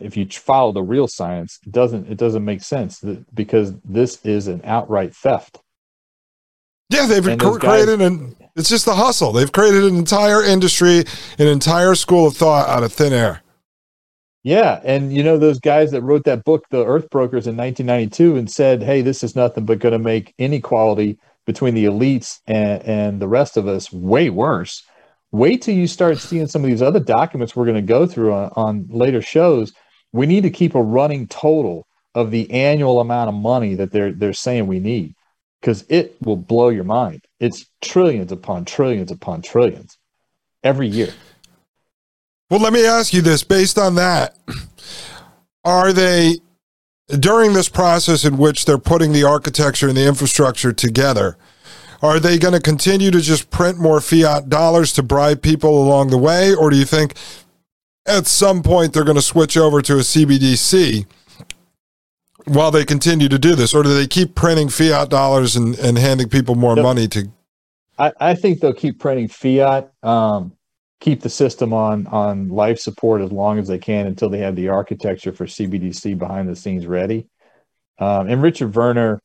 if 0.00 0.16
you 0.16 0.26
follow 0.26 0.72
the 0.72 0.82
real 0.82 1.06
science 1.06 1.58
it 1.66 1.72
doesn't 1.72 2.10
it 2.10 2.16
doesn't 2.16 2.44
make 2.44 2.62
sense 2.62 3.04
because 3.34 3.74
this 3.84 4.24
is 4.24 4.48
an 4.48 4.62
outright 4.64 5.14
theft. 5.14 5.60
Yeah, 6.88 7.04
they've 7.06 7.22
created 7.22 7.60
guys, 7.60 7.88
an 7.88 8.36
it's 8.56 8.70
just 8.70 8.86
the 8.86 8.94
hustle. 8.94 9.32
They've 9.32 9.52
created 9.52 9.84
an 9.84 9.96
entire 9.96 10.42
industry, 10.42 11.04
an 11.38 11.46
entire 11.46 11.94
school 11.94 12.26
of 12.26 12.36
thought 12.36 12.68
out 12.68 12.82
of 12.82 12.92
thin 12.92 13.12
air. 13.12 13.42
Yeah, 14.44 14.80
and 14.84 15.12
you 15.12 15.22
know 15.22 15.36
those 15.36 15.58
guys 15.58 15.90
that 15.90 16.02
wrote 16.02 16.24
that 16.24 16.44
book, 16.44 16.64
The 16.70 16.84
Earth 16.84 17.10
Brokers, 17.10 17.46
in 17.46 17.56
1992, 17.56 18.36
and 18.36 18.50
said, 18.50 18.82
"Hey, 18.82 19.02
this 19.02 19.24
is 19.24 19.34
nothing 19.36 19.64
but 19.64 19.80
going 19.80 19.92
to 19.92 19.98
make 19.98 20.34
inequality 20.38 21.18
between 21.44 21.74
the 21.74 21.86
elites 21.86 22.38
and, 22.46 22.82
and 22.82 23.20
the 23.20 23.28
rest 23.28 23.56
of 23.56 23.66
us 23.66 23.92
way 23.92 24.30
worse." 24.30 24.82
Wait 25.32 25.60
till 25.60 25.74
you 25.74 25.86
start 25.86 26.18
seeing 26.18 26.46
some 26.46 26.64
of 26.64 26.70
these 26.70 26.82
other 26.82 27.00
documents 27.00 27.54
we're 27.54 27.66
going 27.66 27.74
to 27.74 27.82
go 27.82 28.06
through 28.06 28.32
on, 28.32 28.50
on 28.56 28.86
later 28.88 29.20
shows. 29.20 29.72
We 30.12 30.26
need 30.26 30.44
to 30.44 30.50
keep 30.50 30.74
a 30.74 30.82
running 30.82 31.26
total 31.26 31.86
of 32.14 32.30
the 32.30 32.50
annual 32.50 33.00
amount 33.00 33.28
of 33.28 33.34
money 33.34 33.74
that 33.74 33.92
they're 33.92 34.12
they're 34.12 34.32
saying 34.32 34.66
we 34.68 34.80
need, 34.80 35.14
because 35.60 35.84
it 35.88 36.16
will 36.22 36.36
blow 36.36 36.68
your 36.68 36.84
mind. 36.84 37.24
It's 37.40 37.66
trillions 37.82 38.32
upon 38.32 38.64
trillions 38.64 39.10
upon 39.10 39.42
trillions 39.42 39.98
every 40.62 40.88
year. 40.88 41.12
Well, 42.50 42.60
let 42.60 42.72
me 42.72 42.86
ask 42.86 43.12
you 43.12 43.20
this 43.20 43.44
based 43.44 43.78
on 43.78 43.94
that, 43.96 44.36
are 45.64 45.92
they 45.92 46.38
during 47.08 47.52
this 47.52 47.68
process 47.68 48.24
in 48.24 48.38
which 48.38 48.64
they're 48.64 48.78
putting 48.78 49.12
the 49.12 49.24
architecture 49.24 49.88
and 49.88 49.96
the 49.96 50.06
infrastructure 50.06 50.72
together? 50.72 51.36
Are 52.00 52.20
they 52.20 52.38
going 52.38 52.54
to 52.54 52.60
continue 52.60 53.10
to 53.10 53.20
just 53.20 53.50
print 53.50 53.78
more 53.78 54.00
fiat 54.00 54.48
dollars 54.48 54.92
to 54.94 55.02
bribe 55.02 55.42
people 55.42 55.82
along 55.82 56.10
the 56.10 56.18
way? 56.18 56.54
Or 56.54 56.70
do 56.70 56.76
you 56.76 56.84
think 56.84 57.14
at 58.06 58.26
some 58.26 58.62
point 58.62 58.92
they're 58.92 59.04
going 59.04 59.16
to 59.16 59.22
switch 59.22 59.56
over 59.56 59.82
to 59.82 59.94
a 59.94 60.02
CBDC 60.02 61.06
while 62.46 62.70
they 62.70 62.84
continue 62.84 63.28
to 63.28 63.38
do 63.38 63.54
this? 63.54 63.74
Or 63.74 63.82
do 63.82 63.92
they 63.94 64.06
keep 64.06 64.34
printing 64.34 64.68
fiat 64.68 65.10
dollars 65.10 65.56
and, 65.56 65.78
and 65.78 65.98
handing 65.98 66.28
people 66.28 66.54
more 66.54 66.76
money 66.76 67.08
to? 67.08 67.30
I, 67.98 68.12
I 68.20 68.34
think 68.36 68.60
they'll 68.60 68.72
keep 68.72 69.00
printing 69.00 69.28
fiat. 69.28 69.92
Um, 70.04 70.52
keep 71.00 71.22
the 71.22 71.30
system 71.30 71.72
on 71.72 72.06
on 72.08 72.48
life 72.48 72.78
support 72.78 73.22
as 73.22 73.30
long 73.30 73.58
as 73.58 73.68
they 73.68 73.78
can 73.78 74.06
until 74.06 74.28
they 74.28 74.38
have 74.38 74.56
the 74.56 74.68
architecture 74.68 75.32
for 75.32 75.46
CBDC 75.46 76.18
behind 76.18 76.48
the 76.48 76.56
scenes 76.56 76.86
ready. 76.86 77.28
Um, 77.98 78.28
and 78.28 78.42
Richard 78.42 78.74
Werner, 78.74 79.20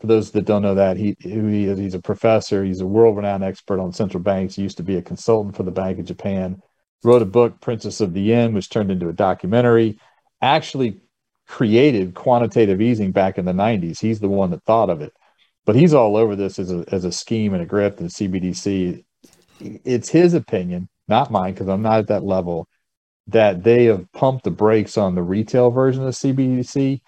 for 0.00 0.06
those 0.06 0.30
that 0.32 0.44
don't 0.44 0.62
know 0.62 0.76
that, 0.76 0.96
he 0.96 1.16
he 1.20 1.74
he's 1.74 1.94
a 1.94 2.00
professor. 2.00 2.64
He's 2.64 2.80
a 2.80 2.86
world 2.86 3.16
renowned 3.16 3.44
expert 3.44 3.80
on 3.80 3.92
central 3.92 4.22
banks. 4.22 4.54
He 4.54 4.62
used 4.62 4.78
to 4.78 4.82
be 4.82 4.96
a 4.96 5.02
consultant 5.02 5.56
for 5.56 5.62
the 5.62 5.70
Bank 5.70 5.98
of 5.98 6.06
Japan. 6.06 6.62
Wrote 7.04 7.22
a 7.22 7.26
book, 7.26 7.60
Princes 7.60 8.00
of 8.00 8.12
the 8.12 8.20
Yen, 8.20 8.54
which 8.54 8.70
turned 8.70 8.90
into 8.90 9.08
a 9.08 9.12
documentary. 9.12 10.00
Actually 10.42 11.00
created 11.46 12.14
quantitative 12.14 12.80
easing 12.80 13.12
back 13.12 13.38
in 13.38 13.44
the 13.44 13.52
90s. 13.52 14.00
He's 14.00 14.20
the 14.20 14.28
one 14.28 14.50
that 14.50 14.64
thought 14.64 14.90
of 14.90 15.00
it. 15.00 15.12
But 15.64 15.76
he's 15.76 15.94
all 15.94 16.16
over 16.16 16.36
this 16.36 16.58
as 16.58 16.72
a, 16.72 16.84
as 16.90 17.04
a 17.04 17.12
scheme 17.12 17.54
and 17.54 17.62
a 17.62 17.66
grift 17.66 18.00
and 18.00 18.10
CBDC. 18.10 19.04
It's 19.60 20.08
his 20.08 20.34
opinion 20.34 20.88
not 21.08 21.30
mine 21.30 21.54
because 21.54 21.68
I'm 21.68 21.82
not 21.82 22.00
at 22.00 22.08
that 22.08 22.24
level, 22.24 22.66
that 23.28 23.62
they 23.62 23.84
have 23.84 24.10
pumped 24.12 24.44
the 24.44 24.50
brakes 24.50 24.96
on 24.96 25.14
the 25.14 25.22
retail 25.22 25.70
version 25.70 26.06
of 26.06 26.14
CBDC 26.14 27.00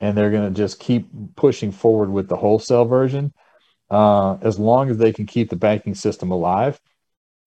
and 0.00 0.16
they're 0.16 0.30
going 0.30 0.52
to 0.52 0.56
just 0.56 0.78
keep 0.78 1.08
pushing 1.36 1.72
forward 1.72 2.10
with 2.10 2.28
the 2.28 2.36
wholesale 2.36 2.84
version 2.84 3.32
uh, 3.90 4.34
as 4.42 4.58
long 4.58 4.90
as 4.90 4.98
they 4.98 5.12
can 5.12 5.26
keep 5.26 5.50
the 5.50 5.56
banking 5.56 5.94
system 5.94 6.30
alive. 6.30 6.80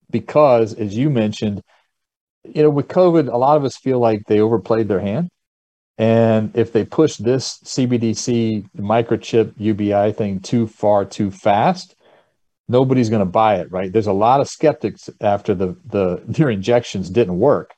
Because, 0.09 0.73
as 0.73 0.97
you 0.97 1.09
mentioned, 1.09 1.61
you 2.43 2.63
know, 2.63 2.69
with 2.69 2.87
COVID, 2.87 3.31
a 3.31 3.37
lot 3.37 3.57
of 3.57 3.63
us 3.63 3.77
feel 3.77 3.99
like 3.99 4.23
they 4.27 4.41
overplayed 4.41 4.87
their 4.87 4.99
hand. 4.99 5.29
And 5.97 6.55
if 6.57 6.73
they 6.73 6.83
push 6.83 7.17
this 7.17 7.59
CBDC 7.63 8.65
microchip 8.77 9.53
UBI 9.57 10.13
thing 10.13 10.39
too 10.39 10.67
far 10.67 11.05
too 11.05 11.31
fast, 11.31 11.95
nobody's 12.71 13.09
going 13.09 13.19
to 13.21 13.25
buy 13.25 13.55
it, 13.55 13.71
right? 13.71 13.91
There's 13.91 14.07
a 14.07 14.13
lot 14.13 14.41
of 14.41 14.47
skeptics 14.47 15.09
after 15.19 15.53
the 15.53 15.77
the 15.85 16.23
their 16.27 16.49
injections 16.49 17.09
didn't 17.09 17.37
work 17.37 17.73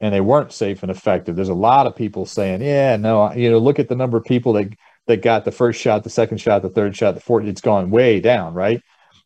and 0.00 0.14
they 0.14 0.20
weren't 0.20 0.52
safe 0.52 0.82
and 0.82 0.90
effective. 0.90 1.36
There's 1.36 1.48
a 1.48 1.54
lot 1.54 1.86
of 1.86 1.96
people 1.96 2.26
saying, 2.26 2.62
"Yeah, 2.62 2.96
no, 2.96 3.32
you 3.32 3.50
know, 3.50 3.58
look 3.58 3.78
at 3.78 3.88
the 3.88 3.96
number 3.96 4.18
of 4.18 4.24
people 4.24 4.52
that 4.54 4.72
that 5.06 5.22
got 5.22 5.44
the 5.44 5.52
first 5.52 5.80
shot, 5.80 6.04
the 6.04 6.10
second 6.10 6.38
shot, 6.38 6.62
the 6.62 6.68
third 6.68 6.96
shot, 6.96 7.14
the 7.14 7.20
fourth. 7.20 7.46
It's 7.46 7.60
gone 7.60 7.90
way 7.90 8.20
down, 8.20 8.54
right?" 8.54 8.80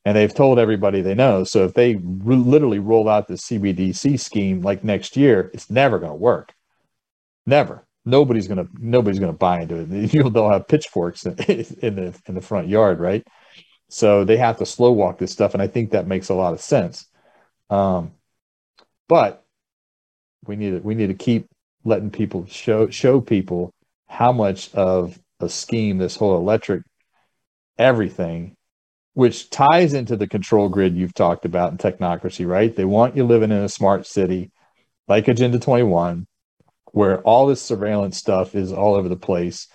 And 0.04 0.16
they've 0.16 0.34
told 0.34 0.58
everybody 0.58 1.02
they 1.02 1.14
know. 1.14 1.44
So 1.44 1.64
if 1.64 1.74
they 1.74 1.96
re- 1.96 2.36
literally 2.36 2.78
roll 2.78 3.08
out 3.08 3.28
the 3.28 3.34
CBDC 3.34 4.18
scheme 4.18 4.62
like 4.62 4.82
next 4.84 5.16
year, 5.16 5.50
it's 5.52 5.70
never 5.70 5.98
going 5.98 6.12
to 6.12 6.16
work. 6.16 6.54
Never. 7.46 7.84
Nobody's 8.06 8.48
going 8.48 8.64
to 8.64 8.70
nobody's 8.78 9.20
going 9.20 9.32
to 9.32 9.38
buy 9.38 9.62
into 9.62 9.76
it. 9.76 10.14
You'll 10.14 10.30
they'll 10.30 10.50
have 10.50 10.68
pitchforks 10.68 11.26
in, 11.26 11.32
in 11.82 11.96
the 11.96 12.14
in 12.26 12.34
the 12.34 12.40
front 12.40 12.68
yard, 12.68 13.00
right? 13.00 13.26
So 13.90 14.24
they 14.24 14.38
have 14.38 14.58
to 14.58 14.66
slow 14.66 14.92
walk 14.92 15.18
this 15.18 15.32
stuff, 15.32 15.54
and 15.54 15.62
I 15.62 15.68
think 15.68 15.92
that 15.92 16.08
makes 16.08 16.30
a 16.30 16.34
lot 16.34 16.54
of 16.54 16.62
sense. 16.62 17.06
Um, 17.70 18.12
but 19.08 19.44
we 20.46 20.56
need 20.56 20.70
to, 20.72 20.78
we 20.80 20.94
need 20.94 21.08
to 21.08 21.14
keep 21.14 21.46
letting 21.84 22.10
people 22.10 22.46
show 22.46 22.88
show 22.90 23.20
people 23.20 23.72
how 24.08 24.32
much 24.32 24.74
of 24.74 25.18
a 25.40 25.48
scheme 25.48 25.98
this 25.98 26.16
whole 26.16 26.36
electric 26.38 26.82
everything, 27.78 28.54
which 29.14 29.50
ties 29.50 29.94
into 29.94 30.16
the 30.16 30.28
control 30.28 30.68
grid 30.68 30.96
you've 30.96 31.14
talked 31.14 31.44
about 31.44 31.72
in 31.72 31.78
technocracy, 31.78 32.46
right? 32.46 32.74
They 32.76 32.84
want 32.84 33.16
you 33.16 33.24
living 33.24 33.50
in 33.52 33.62
a 33.64 33.68
smart 33.68 34.06
city, 34.06 34.50
like 35.08 35.28
Agenda 35.28 35.58
21. 35.58 36.26
where 36.92 37.20
all 37.22 37.46
this 37.46 37.62
surveillance 37.62 38.16
stuff 38.16 38.54
is 38.54 38.72
all 38.72 38.94
over 38.94 39.08
the 39.08 39.16
place. 39.16 39.68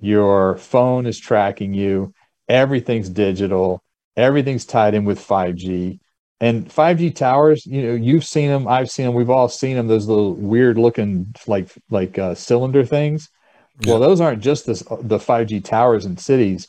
Your 0.00 0.56
phone 0.56 1.06
is 1.06 1.18
tracking 1.18 1.74
you, 1.74 2.14
everything's 2.50 3.08
digital, 3.08 3.82
everything's 4.16 4.66
tied 4.66 4.94
in 4.94 5.04
with 5.04 5.18
5G. 5.18 6.00
And 6.40 6.68
5G 6.68 7.14
towers, 7.14 7.64
you 7.64 7.82
know, 7.82 7.94
you've 7.94 8.24
seen 8.24 8.48
them, 8.48 8.66
I've 8.66 8.90
seen 8.90 9.06
them, 9.06 9.14
we've 9.14 9.30
all 9.30 9.48
seen 9.48 9.76
them. 9.76 9.86
Those 9.86 10.08
little 10.08 10.34
weird 10.34 10.78
looking 10.78 11.34
like 11.46 11.70
like 11.90 12.18
uh, 12.18 12.34
cylinder 12.34 12.84
things. 12.84 13.28
Yeah. 13.80 13.92
Well, 13.92 14.00
those 14.00 14.20
aren't 14.20 14.42
just 14.42 14.66
this, 14.66 14.80
the 14.80 15.18
5G 15.18 15.64
towers 15.64 16.06
in 16.06 16.16
cities. 16.16 16.66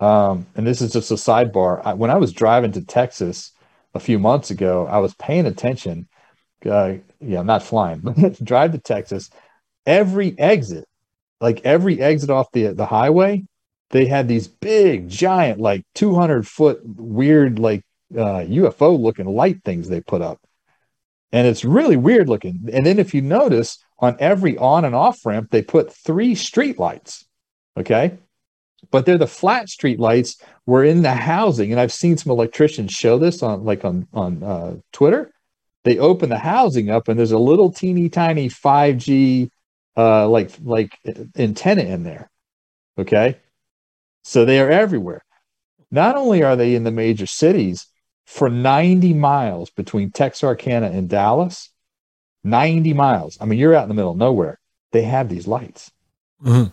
Um, 0.00 0.46
and 0.56 0.66
this 0.66 0.80
is 0.80 0.92
just 0.92 1.10
a 1.10 1.14
sidebar. 1.14 1.82
I, 1.84 1.94
when 1.94 2.10
I 2.10 2.16
was 2.16 2.32
driving 2.32 2.72
to 2.72 2.84
Texas 2.84 3.52
a 3.94 4.00
few 4.00 4.18
months 4.18 4.50
ago, 4.50 4.86
I 4.86 4.98
was 4.98 5.14
paying 5.14 5.46
attention. 5.46 6.08
Uh, 6.64 6.94
yeah, 7.20 7.42
not 7.42 7.62
flying, 7.62 8.00
but 8.02 8.42
drive 8.42 8.72
to 8.72 8.78
Texas. 8.78 9.30
Every 9.86 10.38
exit, 10.38 10.86
like 11.40 11.60
every 11.64 12.00
exit 12.00 12.30
off 12.30 12.50
the 12.52 12.68
the 12.68 12.86
highway, 12.86 13.44
they 13.90 14.06
had 14.06 14.28
these 14.28 14.48
big, 14.48 15.08
giant, 15.08 15.60
like 15.60 15.84
200 15.94 16.46
foot 16.46 16.80
weird, 16.84 17.58
like 17.58 17.84
uh, 18.14 18.44
UFO 18.46 18.98
looking 18.98 19.26
light 19.26 19.62
things 19.64 19.88
they 19.88 20.00
put 20.00 20.22
up. 20.22 20.40
And 21.32 21.46
it's 21.46 21.64
really 21.64 21.96
weird 21.96 22.28
looking. 22.28 22.68
And 22.72 22.84
then 22.86 22.98
if 22.98 23.14
you 23.14 23.22
notice 23.22 23.78
on 23.98 24.16
every 24.18 24.56
on 24.56 24.84
and 24.84 24.94
off 24.94 25.24
ramp, 25.24 25.50
they 25.50 25.62
put 25.62 25.92
three 25.92 26.34
street 26.34 26.78
lights. 26.78 27.26
Okay. 27.76 28.18
But 28.90 29.06
they're 29.06 29.18
the 29.18 29.26
flat 29.26 29.68
street 29.68 30.00
lights 30.00 30.42
were 30.66 30.84
in 30.84 31.02
the 31.02 31.14
housing. 31.14 31.70
And 31.70 31.80
I've 31.80 31.92
seen 31.92 32.16
some 32.16 32.32
electricians 32.32 32.92
show 32.92 33.18
this 33.18 33.42
on 33.42 33.64
like 33.64 33.84
on, 33.84 34.08
on 34.12 34.42
uh, 34.42 34.76
Twitter. 34.92 35.30
They 35.84 35.98
open 35.98 36.28
the 36.28 36.38
housing 36.38 36.90
up 36.90 37.08
and 37.08 37.18
there's 37.18 37.32
a 37.32 37.38
little 37.38 37.72
teeny 37.72 38.08
tiny 38.08 38.48
5G 38.48 39.50
uh, 39.96 40.28
like 40.28 40.52
like 40.62 40.96
antenna 41.36 41.82
in 41.82 42.04
there. 42.04 42.30
Okay. 42.98 43.36
So 44.22 44.44
they 44.44 44.60
are 44.60 44.70
everywhere. 44.70 45.22
Not 45.90 46.16
only 46.16 46.42
are 46.42 46.56
they 46.56 46.74
in 46.74 46.84
the 46.84 46.90
major 46.90 47.26
cities, 47.26 47.86
for 48.30 48.48
90 48.48 49.12
miles 49.14 49.70
between 49.70 50.12
Texarkana 50.12 50.86
and 50.86 51.08
Dallas, 51.08 51.68
90 52.44 52.92
miles. 52.92 53.36
I 53.40 53.44
mean, 53.44 53.58
you're 53.58 53.74
out 53.74 53.82
in 53.82 53.88
the 53.88 53.94
middle 53.94 54.12
of 54.12 54.18
nowhere. 54.18 54.60
They 54.92 55.02
have 55.02 55.28
these 55.28 55.48
lights. 55.48 55.90
Mm-hmm. 56.44 56.72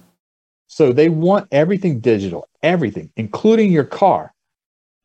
So 0.68 0.94
they 0.94 1.10
want 1.10 1.48
everything 1.52 2.00
digital, 2.00 2.48
everything, 2.62 3.10
including 3.16 3.72
your 3.72 3.86
car, 3.86 4.36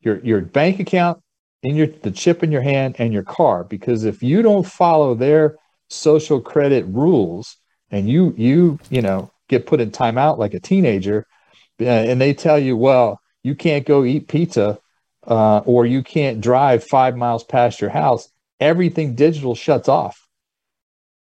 your, 0.01 0.19
your 0.19 0.41
bank 0.41 0.79
account, 0.79 1.23
in 1.63 1.75
your 1.75 1.87
the 1.87 2.11
chip 2.11 2.43
in 2.43 2.51
your 2.51 2.61
hand 2.61 2.97
and 2.99 3.11
your 3.11 3.23
car. 3.23 3.63
Because 3.63 4.03
if 4.03 4.21
you 4.21 4.43
don't 4.43 4.67
follow 4.67 5.15
their 5.15 5.55
social 5.89 6.39
credit 6.39 6.85
rules 6.87 7.57
and 7.89 8.09
you 8.09 8.33
you 8.37 8.79
you 8.89 9.01
know 9.01 9.31
get 9.47 9.65
put 9.65 9.79
in 9.79 9.89
timeout 9.89 10.37
like 10.37 10.53
a 10.53 10.59
teenager, 10.59 11.25
and 11.87 12.21
they 12.21 12.33
tell 12.33 12.59
you, 12.59 12.77
well, 12.77 13.19
you 13.43 13.55
can't 13.55 13.85
go 13.85 14.03
eat 14.03 14.27
pizza 14.27 14.79
uh, 15.27 15.59
or 15.59 15.85
you 15.85 16.03
can't 16.03 16.41
drive 16.41 16.83
five 16.83 17.15
miles 17.15 17.43
past 17.43 17.81
your 17.81 17.89
house, 17.89 18.29
everything 18.59 19.15
digital 19.15 19.55
shuts 19.55 19.87
off. 19.87 20.27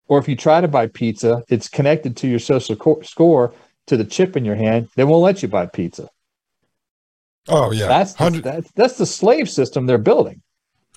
Or 0.06 0.18
if 0.18 0.28
you 0.28 0.36
try 0.36 0.60
to 0.60 0.68
buy 0.68 0.86
pizza, 0.86 1.42
it's 1.48 1.68
connected 1.68 2.16
to 2.18 2.28
your 2.28 2.38
social 2.38 2.76
co- 2.76 3.02
score 3.02 3.52
to 3.86 3.96
the 3.96 4.04
chip 4.04 4.36
in 4.36 4.44
your 4.44 4.54
hand. 4.54 4.88
They 4.96 5.04
won't 5.04 5.22
let 5.22 5.42
you 5.42 5.48
buy 5.48 5.66
pizza. 5.66 6.08
Oh 7.48 7.72
yeah, 7.72 7.88
that's 7.88 8.14
the, 8.14 8.30
that's 8.42 8.70
that's 8.72 8.98
the 8.98 9.06
slave 9.06 9.48
system 9.48 9.86
they're 9.86 9.98
building. 9.98 10.42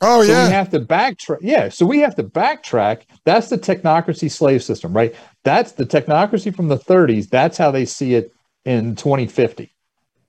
Oh 0.02 0.24
so 0.24 0.32
yeah, 0.32 0.46
we 0.46 0.52
have 0.52 0.70
to 0.72 0.80
backtrack. 0.80 1.38
Yeah, 1.42 1.70
so 1.70 1.86
we 1.86 2.00
have 2.00 2.16
to 2.16 2.24
backtrack. 2.24 3.04
That's 3.24 3.50
the 3.50 3.58
technocracy 3.58 4.32
slave 4.32 4.64
system, 4.64 4.94
right? 4.94 5.16
That's 5.44 5.74
the 5.74 5.86
technocracy 5.86 6.54
from 6.54 6.68
the 6.68 6.78
30s. 6.78 7.30
That's 7.30 7.58
how 7.58 7.72
they 7.72 7.86
see 7.86 8.16
it 8.16 8.34
in 8.66 8.96
2050. 8.96 9.74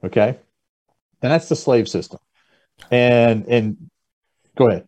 Okay, 0.05 0.29
and 0.29 1.33
that's 1.33 1.49
the 1.49 1.57
slave 1.57 1.89
system 1.89 2.19
and 2.91 3.47
and 3.47 3.91
go 4.57 4.69
ahead. 4.69 4.87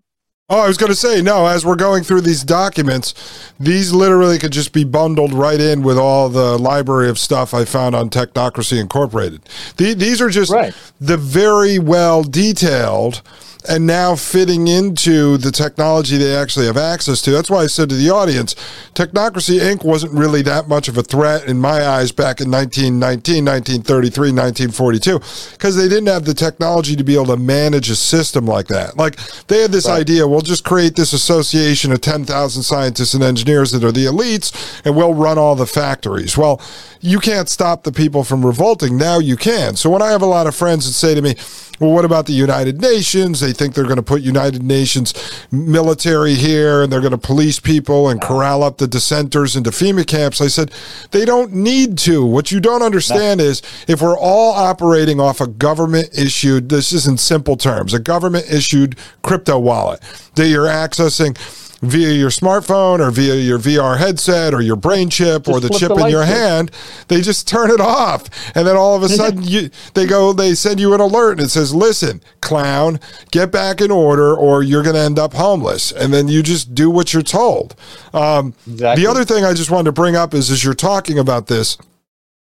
Oh, 0.51 0.61
I 0.61 0.69
was 0.69 0.77
going 0.77 0.93
to 0.93 0.97
say, 0.97 1.23
no, 1.23 1.47
as 1.47 1.65
we're 1.65 1.75
going 1.75 2.05
through 2.05 2.21
these 2.21 2.45
documents, 2.45 3.15
these 3.59 3.95
literally 3.95 4.39
could 4.39 4.53
just 4.53 4.75
be 4.75 4.85
bundled 4.85 5.33
right 5.33 5.59
in 5.59 5.83
with 5.83 5.97
all 5.97 6.29
the 6.29 6.59
library 6.59 7.09
of 7.09 7.19
stuff 7.19 7.55
I 7.55 7.65
found 7.65 7.97
on 7.97 8.11
Technocracy 8.11 8.79
Incorporated. 8.79 9.41
The, 9.79 9.95
these 9.95 10.21
are 10.21 10.29
just 10.29 10.53
right. 10.53 10.75
the 11.01 11.17
very 11.17 11.79
well 11.79 12.23
detailed 12.23 13.23
and 13.69 13.87
now 13.87 14.15
fitting 14.15 14.69
into 14.69 15.37
the 15.39 15.51
technology 15.51 16.17
they 16.17 16.37
actually 16.37 16.67
have 16.67 16.77
access 16.77 17.23
to. 17.23 17.31
That's 17.31 17.51
why 17.51 17.63
I 17.63 17.67
said 17.67 17.89
to 17.89 17.95
the 17.95 18.11
audience, 18.11 18.55
Technocracy 18.95 19.59
Inc. 19.59 19.85
wasn't 19.85 20.13
really 20.13 20.43
that 20.43 20.69
much 20.69 20.89
of 20.89 20.99
a 20.99 21.03
threat 21.03 21.49
in 21.49 21.59
my 21.59 21.87
eyes 21.87 22.13
back 22.13 22.41
in 22.41 22.51
1919, 22.51 23.45
1933, 23.45 24.33
1942, 24.33 25.19
because 25.53 25.77
they 25.77 25.89
didn't 25.89 26.09
have 26.09 26.25
the 26.25 26.35
technology 26.35 26.95
to 26.97 27.05
be 27.05 27.15
able 27.15 27.27
to 27.27 27.37
manage 27.37 27.89
a 27.91 27.97
system 27.97 28.47
like 28.47 28.67
that. 28.69 28.97
Like 28.97 29.17
they 29.47 29.63
had 29.63 29.73
this 29.73 29.87
right. 29.87 30.01
idea, 30.01 30.29
we'll 30.29 30.41
just 30.41 30.65
create 30.65 30.97
this 30.97 31.13
association 31.13 31.93
of 31.93 32.01
10,000 32.01 32.63
scientists 32.63 33.15
and 33.15 33.23
engineers 33.23 33.73
that 33.73 33.85
are 33.85 33.93
the 33.93 34.05
elites, 34.05 34.83
and 34.85 34.95
we'll 34.95 35.15
run 35.15 35.39
all 35.39 35.55
the 35.55 35.67
factories. 35.67 36.37
Well, 36.37 36.61
you 37.01 37.19
can't 37.19 37.49
stop 37.49 37.83
the 37.83 37.93
people 37.93 38.25
from 38.25 38.45
revolting. 38.45 38.97
Now 38.97 39.19
you 39.19 39.37
can. 39.37 39.77
So 39.77 39.91
when 39.91 40.03
I 40.03 40.11
have 40.11 40.23
a 40.23 40.27
lot 40.27 40.47
of 40.47 40.55
friends 40.55 40.87
that 40.87 40.93
say 40.93 41.15
to 41.15 41.23
me, 41.23 41.37
well, 41.81 41.91
what 41.91 42.05
about 42.05 42.27
the 42.27 42.33
United 42.33 42.81
Nations? 42.81 43.41
They 43.41 43.53
think 43.53 43.75
they're 43.75 43.85
going 43.85 43.97
to 43.97 44.03
put 44.03 44.23
United 44.23 44.63
Nations 44.63 45.15
military 45.51 46.35
here 46.35 46.83
and 46.83 46.93
they're 46.93 47.01
going 47.01 47.13
to 47.13 47.19
police 47.19 47.59
people 47.59 48.09
and 48.09 48.21
corral 48.21 48.63
up 48.63 48.79
the 48.79 48.87
dissenters 48.87 49.57
into 49.57 49.71
FEMA 49.71 50.07
camps. 50.07 50.41
I 50.41 50.47
said, 50.47 50.73
they 51.11 51.25
don't 51.25 51.53
need 51.53 51.99
to. 51.99 52.25
What 52.25 52.53
you 52.53 52.61
don't 52.61 52.83
understand 52.83 53.41
is 53.41 53.63
if 53.89 54.01
we're 54.01 54.19
all 54.19 54.53
operating 54.53 55.21
off 55.21 55.41
a 55.41 55.47
government 55.47 56.11
issued, 56.17 56.69
this 56.69 56.93
is 56.93 57.07
in 57.07 57.19
simple 57.19 57.57
terms, 57.57 57.93
a 57.93 57.99
government 57.99 58.47
issued 58.51 58.97
crypto 59.23 59.59
wallet 59.59 60.01
that 60.37 60.49
you're 60.49 60.67
accessing 60.67 61.37
via 61.85 62.13
your 62.13 62.31
smartphone 62.31 63.01
or 63.01 63.11
via 63.11 63.35
your 63.35 63.59
VR 63.59 63.99
headset 63.99 64.55
or 64.55 64.61
your 64.61 64.77
brain 64.77 65.11
chip 65.11 65.45
just 65.45 65.57
or 65.57 65.61
the 65.61 65.69
chip 65.71 65.89
the 65.89 66.05
in 66.05 66.11
your 66.11 66.25
switch. 66.25 66.37
hand, 66.37 66.71
they 67.09 67.21
just 67.21 67.47
turn 67.49 67.71
it 67.71 67.81
off. 67.81 68.29
And 68.55 68.67
then 68.67 68.77
all 68.77 68.97
of 68.97 69.03
a 69.03 69.09
sudden 69.09 69.43
you 69.43 69.71
they 69.95 70.07
go 70.07 70.33
they 70.33 70.55
send 70.55 70.81
you 70.81 70.95
an 70.95 71.01
alert 71.01 71.33
and 71.33 71.43
it 71.43 71.51
says, 71.51 71.75
"Listen, 71.75 72.21
clown, 72.41 73.01
get 73.31 73.51
back 73.51 73.81
in 73.81 73.91
order 73.91 74.35
or 74.35 74.63
you're 74.63 74.83
going 74.83 74.97
to 74.97 75.03
end 75.03 75.19
up 75.19 75.35
homeless." 75.35 75.93
And 75.93 76.13
then 76.13 76.29
you 76.29 76.43
just 76.43 76.75
do 76.75 76.91
what 76.91 77.13
you're 77.13 77.23
told. 77.23 77.75
Um, 78.13 78.55
exactly. 78.67 79.03
the 79.03 79.11
other 79.11 79.25
thing 79.25 79.45
I 79.45 79.55
just 79.55 79.71
wanted 79.71 79.87
to 79.87 79.93
bring 79.93 80.17
up 80.17 80.35
is 80.35 80.51
as 80.51 80.65
you're 80.65 80.75
talking 80.75 81.19
about 81.19 81.47
this 81.47 81.79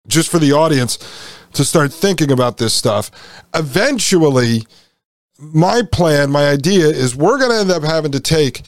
just 0.07 0.31
for 0.31 0.39
the 0.39 0.53
audience 0.53 0.99
to 1.53 1.65
start 1.65 1.93
thinking 1.93 2.31
about 2.31 2.59
this 2.59 2.75
stuff, 2.75 3.11
eventually 3.55 4.63
my 5.39 5.83
plan, 5.93 6.31
my 6.31 6.49
idea 6.49 6.87
is 6.87 7.15
we're 7.15 7.39
going 7.39 7.51
to 7.51 7.59
end 7.59 7.71
up 7.71 7.83
having 7.83 8.13
to 8.13 8.21
take 8.21 8.63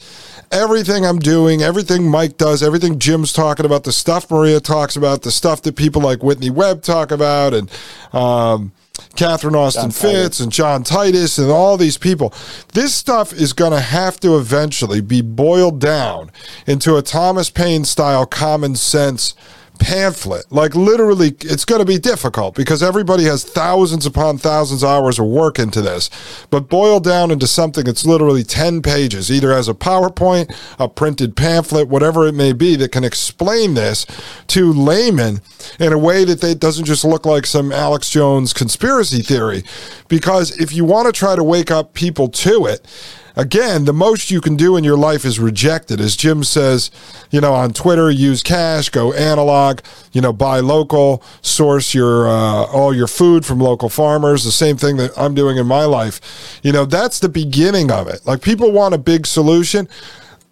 everything 0.51 1.05
I'm 1.05 1.19
doing, 1.19 1.61
everything 1.61 2.09
Mike 2.09 2.37
does, 2.37 2.61
everything 2.61 2.99
Jim's 2.99 3.33
talking 3.33 3.65
about, 3.65 3.83
the 3.83 3.91
stuff 3.91 4.29
Maria 4.29 4.59
talks 4.59 4.95
about, 4.95 5.21
the 5.21 5.31
stuff 5.31 5.61
that 5.63 5.75
people 5.75 6.01
like 6.01 6.23
Whitney 6.23 6.49
Webb 6.49 6.81
talk 6.83 7.11
about, 7.11 7.53
and 7.53 7.69
um, 8.13 8.71
Catherine 9.15 9.55
Austin 9.55 9.83
John 9.83 9.91
Fitts 9.91 10.13
Titus. 10.13 10.39
and 10.39 10.51
John 10.51 10.83
Titus 10.83 11.37
and 11.37 11.49
all 11.49 11.77
these 11.77 11.97
people. 11.97 12.33
This 12.73 12.93
stuff 12.93 13.33
is 13.33 13.53
going 13.53 13.71
to 13.71 13.79
have 13.79 14.19
to 14.21 14.37
eventually 14.37 15.01
be 15.01 15.21
boiled 15.21 15.79
down 15.79 16.31
into 16.67 16.95
a 16.97 17.01
Thomas 17.01 17.49
Paine 17.49 17.85
style 17.85 18.25
common 18.25 18.75
sense 18.75 19.33
pamphlet. 19.79 20.51
Like 20.51 20.75
literally, 20.75 21.35
it's 21.41 21.65
going 21.65 21.79
to 21.79 21.85
be 21.85 21.97
difficult 21.97 22.55
because 22.55 22.83
everybody 22.83 23.23
has 23.25 23.43
thousands 23.43 24.05
upon 24.05 24.37
thousands 24.37 24.83
of 24.83 24.89
hours 24.89 25.19
of 25.19 25.25
work 25.25 25.59
into 25.59 25.81
this. 25.81 26.09
But 26.49 26.69
boiled 26.69 27.03
down 27.03 27.31
into 27.31 27.47
something 27.47 27.83
that's 27.83 28.05
literally 28.05 28.43
10 28.43 28.81
pages, 28.81 29.31
either 29.31 29.51
as 29.51 29.67
a 29.67 29.73
PowerPoint, 29.73 30.55
a 30.79 30.87
printed 30.87 31.35
pamphlet, 31.35 31.87
whatever 31.87 32.27
it 32.27 32.33
may 32.33 32.53
be, 32.53 32.75
that 32.75 32.91
can 32.91 33.03
explain 33.03 33.73
this 33.73 34.05
to 34.47 34.71
laymen 34.71 35.41
in 35.79 35.93
a 35.93 35.97
way 35.97 36.25
that 36.25 36.41
they, 36.41 36.53
doesn't 36.53 36.85
just 36.85 37.03
look 37.03 37.25
like 37.25 37.45
some 37.45 37.71
Alex 37.71 38.09
Jones 38.09 38.53
conspiracy 38.53 39.21
theory. 39.21 39.63
Because 40.07 40.57
if 40.59 40.73
you 40.73 40.85
want 40.85 41.07
to 41.07 41.11
try 41.11 41.35
to 41.35 41.43
wake 41.43 41.71
up 41.71 41.93
people 41.93 42.27
to 42.29 42.65
it, 42.65 42.85
again, 43.35 43.85
the 43.85 43.93
most 43.93 44.31
you 44.31 44.41
can 44.41 44.55
do 44.55 44.77
in 44.77 44.83
your 44.83 44.97
life 44.97 45.25
is 45.25 45.39
reject 45.39 45.91
it. 45.91 45.99
As 45.99 46.15
Jim 46.15 46.43
says, 46.43 46.91
you 47.29 47.41
know, 47.41 47.53
on 47.53 47.73
Twitter, 47.73 48.09
use 48.09 48.43
cash, 48.43 48.89
go 48.89 49.13
analog, 49.13 49.79
you 50.11 50.21
know, 50.21 50.33
buy 50.33 50.59
local, 50.59 51.23
source 51.41 51.93
your 51.93 52.27
uh, 52.27 52.65
all 52.65 52.93
your 52.93 53.07
food 53.07 53.45
from 53.45 53.59
local 53.59 53.89
farmers. 53.89 54.43
The 54.43 54.51
same 54.51 54.77
thing 54.77 54.97
that 54.97 55.11
I'm 55.17 55.33
doing 55.33 55.57
in 55.57 55.67
my 55.67 55.85
life. 55.85 56.59
You 56.63 56.71
know, 56.71 56.85
that's 56.85 57.19
the 57.19 57.29
beginning 57.29 57.91
of 57.91 58.07
it. 58.07 58.25
Like 58.25 58.41
people 58.41 58.71
want 58.71 58.93
a 58.93 58.97
big 58.97 59.25
solution. 59.25 59.87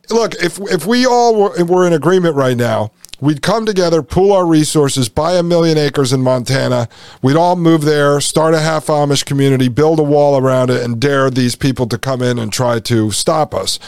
Look, 0.09 0.33
if 0.35 0.59
if 0.71 0.85
we 0.85 1.05
all 1.05 1.35
were, 1.35 1.65
were 1.65 1.85
in 1.85 1.93
agreement 1.93 2.35
right 2.35 2.57
now, 2.57 2.91
We'd 3.21 3.41
come 3.41 3.65
together, 3.65 4.01
pool 4.01 4.31
our 4.31 4.45
resources, 4.45 5.09
buy 5.09 5.33
a 5.33 5.43
million 5.43 5.77
acres 5.77 6.13
in 6.13 6.21
Montana. 6.21 6.87
We'd 7.21 7.35
all 7.35 7.55
move 7.55 7.81
there, 7.83 8.21
start 8.21 8.53
a 8.53 8.59
half 8.59 8.87
Amish 8.87 9.25
community, 9.25 9.67
build 9.67 9.99
a 9.99 10.03
wall 10.03 10.37
around 10.37 10.69
it, 10.69 10.81
and 10.83 10.99
dare 10.99 11.29
these 11.29 11.55
people 11.55 11.87
to 11.87 11.97
come 11.97 12.21
in 12.21 12.39
and 12.39 12.51
try 12.51 12.79
to 12.79 13.11
stop 13.11 13.53
us. 13.53 13.79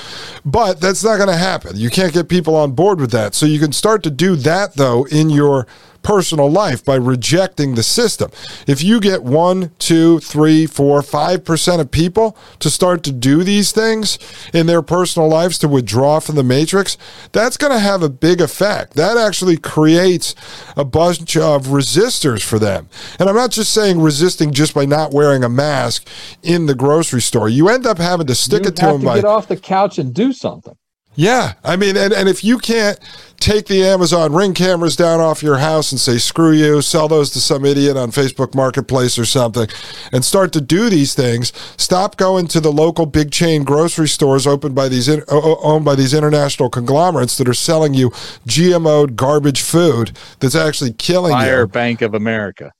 But 0.44 0.82
that's 0.82 1.04
not 1.04 1.18
going 1.18 1.30
to 1.30 1.38
happen. 1.38 1.78
You 1.78 1.90
can't 1.90 2.14
get 2.14 2.30
people 2.30 2.56
on 2.56 2.74
board 2.74 3.00
with 3.00 3.12
that. 3.12 3.34
So 3.34 3.46
you 3.46 3.60
can 3.60 3.72
start 3.72 4.04
to 4.04 4.10
do 4.12 4.36
that, 4.38 4.76
though, 4.76 5.06
in 5.06 5.30
your 5.30 5.66
personal 6.04 6.50
life 6.50 6.84
by 6.84 6.96
rejecting 6.96 7.76
the 7.76 7.84
system. 7.84 8.32
If 8.68 8.84
you 8.84 9.00
get 9.00 9.24
one, 9.24 9.72
two, 9.80 10.20
three, 10.20 10.66
four, 10.66 11.02
five 11.02 11.44
percent 11.46 11.82
of 11.82 11.92
people 11.92 12.38
to 12.60 12.70
start 12.70 13.04
to 13.04 13.12
do 13.12 13.44
these 13.44 13.72
things 13.72 14.18
in 14.54 14.68
their 14.68 14.82
personal 14.82 15.28
lives 15.28 15.58
to 15.60 15.68
withdraw 15.68 16.20
from 16.20 16.36
the 16.36 16.44
matrix, 16.44 16.98
that's 17.32 17.58
going 17.58 17.74
to 17.74 17.80
have 17.80 18.04
a 18.04 18.10
big 18.10 18.42
effect. 18.42 18.94
That 18.94 19.18
actually 19.18 19.58
creates 19.58 20.36
a 20.76 20.86
bunch 20.86 21.38
of 21.38 21.68
resistors 21.68 22.44
for 22.44 22.60
them. 22.60 22.90
And 23.20 23.30
I'm 23.30 23.36
not 23.36 23.52
just 23.52 23.74
saying 23.74 24.02
resisting 24.02 24.52
just 24.52 24.74
by 24.74 24.86
not 24.86 25.12
wearing 25.12 25.44
a 25.44 25.50
mask 25.50 26.08
in 26.44 26.66
the 26.66 26.76
grocery 26.76 27.22
store. 27.22 27.50
You 27.50 27.70
end 27.70 27.86
up 27.86 27.98
having 27.98 28.28
to 28.28 28.36
stick 28.36 28.64
you 28.64 28.70
it 28.70 28.76
to 28.78 28.86
them 28.86 29.00
to 29.02 29.06
by 29.06 29.16
get 29.16 29.26
off 29.26 29.48
the 29.48 29.58
couch 29.58 29.98
and 29.98 30.14
do 30.14 30.34
something. 30.34 30.76
Yeah. 31.16 31.54
I 31.64 31.76
mean, 31.76 31.98
and, 31.98 32.14
and 32.14 32.30
if 32.30 32.44
you 32.44 32.58
can't 32.58 33.00
take 33.40 33.66
the 33.66 33.84
Amazon 33.84 34.34
ring 34.34 34.54
cameras 34.54 34.96
down 34.96 35.20
off 35.20 35.44
your 35.44 35.58
house 35.58 35.92
and 35.92 36.00
say, 36.00 36.18
screw 36.18 36.52
you, 36.52 36.82
sell 36.82 37.08
those 37.08 37.32
to 37.32 37.40
some 37.40 37.66
idiot 37.66 37.98
on 37.98 38.12
Facebook 38.12 38.54
Marketplace 38.54 39.18
or 39.18 39.26
something, 39.26 39.68
and 40.14 40.24
start 40.24 40.54
to 40.54 40.62
do 40.62 40.90
these 40.90 41.14
things, 41.14 41.52
stop 41.76 42.18
going 42.18 42.48
to 42.48 42.60
the 42.60 42.72
local 42.72 43.06
big 43.06 43.32
chain 43.32 43.64
grocery 43.64 44.08
stores 44.08 44.46
opened 44.46 44.76
by 44.76 44.88
these, 44.88 45.10
owned 45.30 45.84
by 45.84 45.96
these 45.96 46.14
international 46.14 46.70
conglomerates 46.70 47.38
that 47.38 47.50
are 47.50 47.54
selling 47.54 47.94
you 47.94 48.12
GMO 48.48 49.16
garbage 49.16 49.62
food 49.62 50.12
that's 50.40 50.56
actually 50.56 50.94
killing 50.94 51.34
Fire 51.34 51.62
you. 51.62 51.68
Bank 51.68 52.02
of 52.02 52.14
America. 52.14 52.72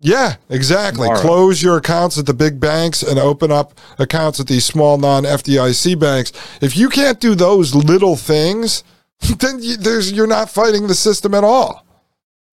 Yeah, 0.00 0.36
exactly. 0.48 1.08
Tomorrow. 1.08 1.20
Close 1.20 1.62
your 1.62 1.76
accounts 1.76 2.18
at 2.18 2.26
the 2.26 2.34
big 2.34 2.60
banks 2.60 3.02
and 3.02 3.18
open 3.18 3.50
up 3.50 3.78
accounts 3.98 4.38
at 4.38 4.46
these 4.46 4.64
small 4.64 4.96
non 4.96 5.24
FDIC 5.24 5.98
banks. 5.98 6.32
If 6.60 6.76
you 6.76 6.88
can't 6.88 7.18
do 7.18 7.34
those 7.34 7.74
little 7.74 8.14
things, 8.16 8.84
then 9.38 9.60
you, 9.60 9.76
there's 9.76 10.12
you're 10.12 10.28
not 10.28 10.50
fighting 10.50 10.86
the 10.86 10.94
system 10.94 11.34
at 11.34 11.42
all. 11.42 11.84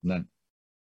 No, 0.02 0.24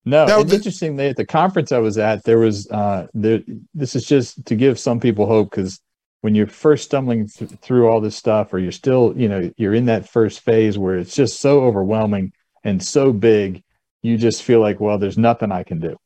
no. 0.05 0.27
Now, 0.27 0.41
it's 0.41 0.51
the- 0.51 0.57
interesting. 0.57 1.01
At 1.01 1.17
the 1.17 1.25
conference 1.25 1.73
I 1.73 1.79
was 1.79 1.97
at, 1.97 2.25
there 2.25 2.38
was 2.38 2.71
uh, 2.71 3.07
there. 3.15 3.41
This 3.73 3.97
is 3.97 4.05
just 4.05 4.45
to 4.47 4.55
give 4.55 4.79
some 4.79 5.01
people 5.01 5.25
hope 5.25 5.51
because 5.51 5.81
when 6.21 6.35
you're 6.35 6.47
first 6.47 6.85
stumbling 6.85 7.29
th- 7.29 7.51
through 7.62 7.88
all 7.88 8.03
this 8.03 8.17
stuff, 8.17 8.53
or 8.53 8.59
you're 8.59 8.73
still, 8.73 9.15
you 9.17 9.29
know, 9.29 9.51
you're 9.57 9.75
in 9.75 9.87
that 9.87 10.09
first 10.09 10.41
phase 10.41 10.77
where 10.77 10.99
it's 10.99 11.15
just 11.15 11.41
so 11.41 11.62
overwhelming 11.62 12.33
and 12.62 12.83
so 12.83 13.11
big, 13.11 13.62
you 14.03 14.19
just 14.19 14.43
feel 14.43 14.61
like, 14.61 14.81
well, 14.81 14.99
there's 14.99 15.19
nothing 15.19 15.51
I 15.51 15.62
can 15.62 15.81
do 15.81 15.97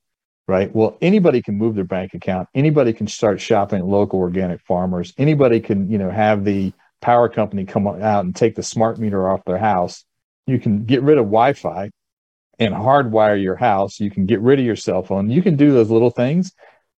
right? 0.48 0.74
Well, 0.74 0.96
anybody 1.00 1.42
can 1.42 1.56
move 1.56 1.74
their 1.74 1.84
bank 1.84 2.14
account. 2.14 2.48
Anybody 2.54 2.92
can 2.92 3.06
start 3.06 3.40
shopping 3.40 3.80
at 3.80 3.86
local 3.86 4.20
organic 4.20 4.60
farmers. 4.60 5.12
Anybody 5.18 5.60
can, 5.60 5.90
you 5.90 5.98
know, 5.98 6.10
have 6.10 6.44
the 6.44 6.72
power 7.00 7.28
company 7.28 7.64
come 7.64 7.86
out 7.86 8.24
and 8.24 8.34
take 8.34 8.54
the 8.54 8.62
smart 8.62 8.98
meter 8.98 9.28
off 9.28 9.44
their 9.44 9.58
house. 9.58 10.04
You 10.46 10.58
can 10.58 10.84
get 10.84 11.02
rid 11.02 11.18
of 11.18 11.24
Wi-Fi 11.24 11.90
and 12.58 12.74
hardwire 12.74 13.40
your 13.40 13.56
house. 13.56 14.00
You 14.00 14.10
can 14.10 14.26
get 14.26 14.40
rid 14.40 14.58
of 14.58 14.64
your 14.64 14.76
cell 14.76 15.02
phone. 15.02 15.30
You 15.30 15.42
can 15.42 15.56
do 15.56 15.72
those 15.72 15.90
little 15.90 16.10
things. 16.10 16.52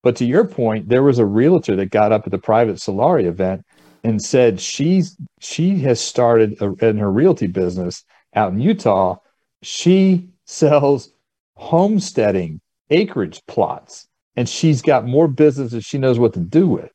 But 0.03 0.17
to 0.17 0.25
your 0.25 0.45
point, 0.45 0.89
there 0.89 1.03
was 1.03 1.19
a 1.19 1.25
realtor 1.25 1.75
that 1.77 1.89
got 1.89 2.11
up 2.11 2.23
at 2.25 2.31
the 2.31 2.37
private 2.37 2.75
Solari 2.75 3.25
event 3.25 3.65
and 4.03 4.21
said 4.21 4.59
she's 4.59 5.17
she 5.39 5.79
has 5.79 5.99
started 5.99 6.61
a, 6.61 6.73
in 6.87 6.97
her 6.97 7.11
realty 7.11 7.47
business 7.47 8.03
out 8.35 8.51
in 8.51 8.59
Utah. 8.59 9.17
She 9.63 10.29
sells 10.45 11.11
homesteading 11.55 12.61
acreage 12.89 13.41
plots. 13.47 14.07
And 14.35 14.47
she's 14.47 14.81
got 14.81 15.05
more 15.05 15.27
business 15.27 15.71
than 15.71 15.81
she 15.81 15.97
knows 15.97 16.19
what 16.19 16.33
to 16.33 16.39
do 16.39 16.67
with 16.67 16.91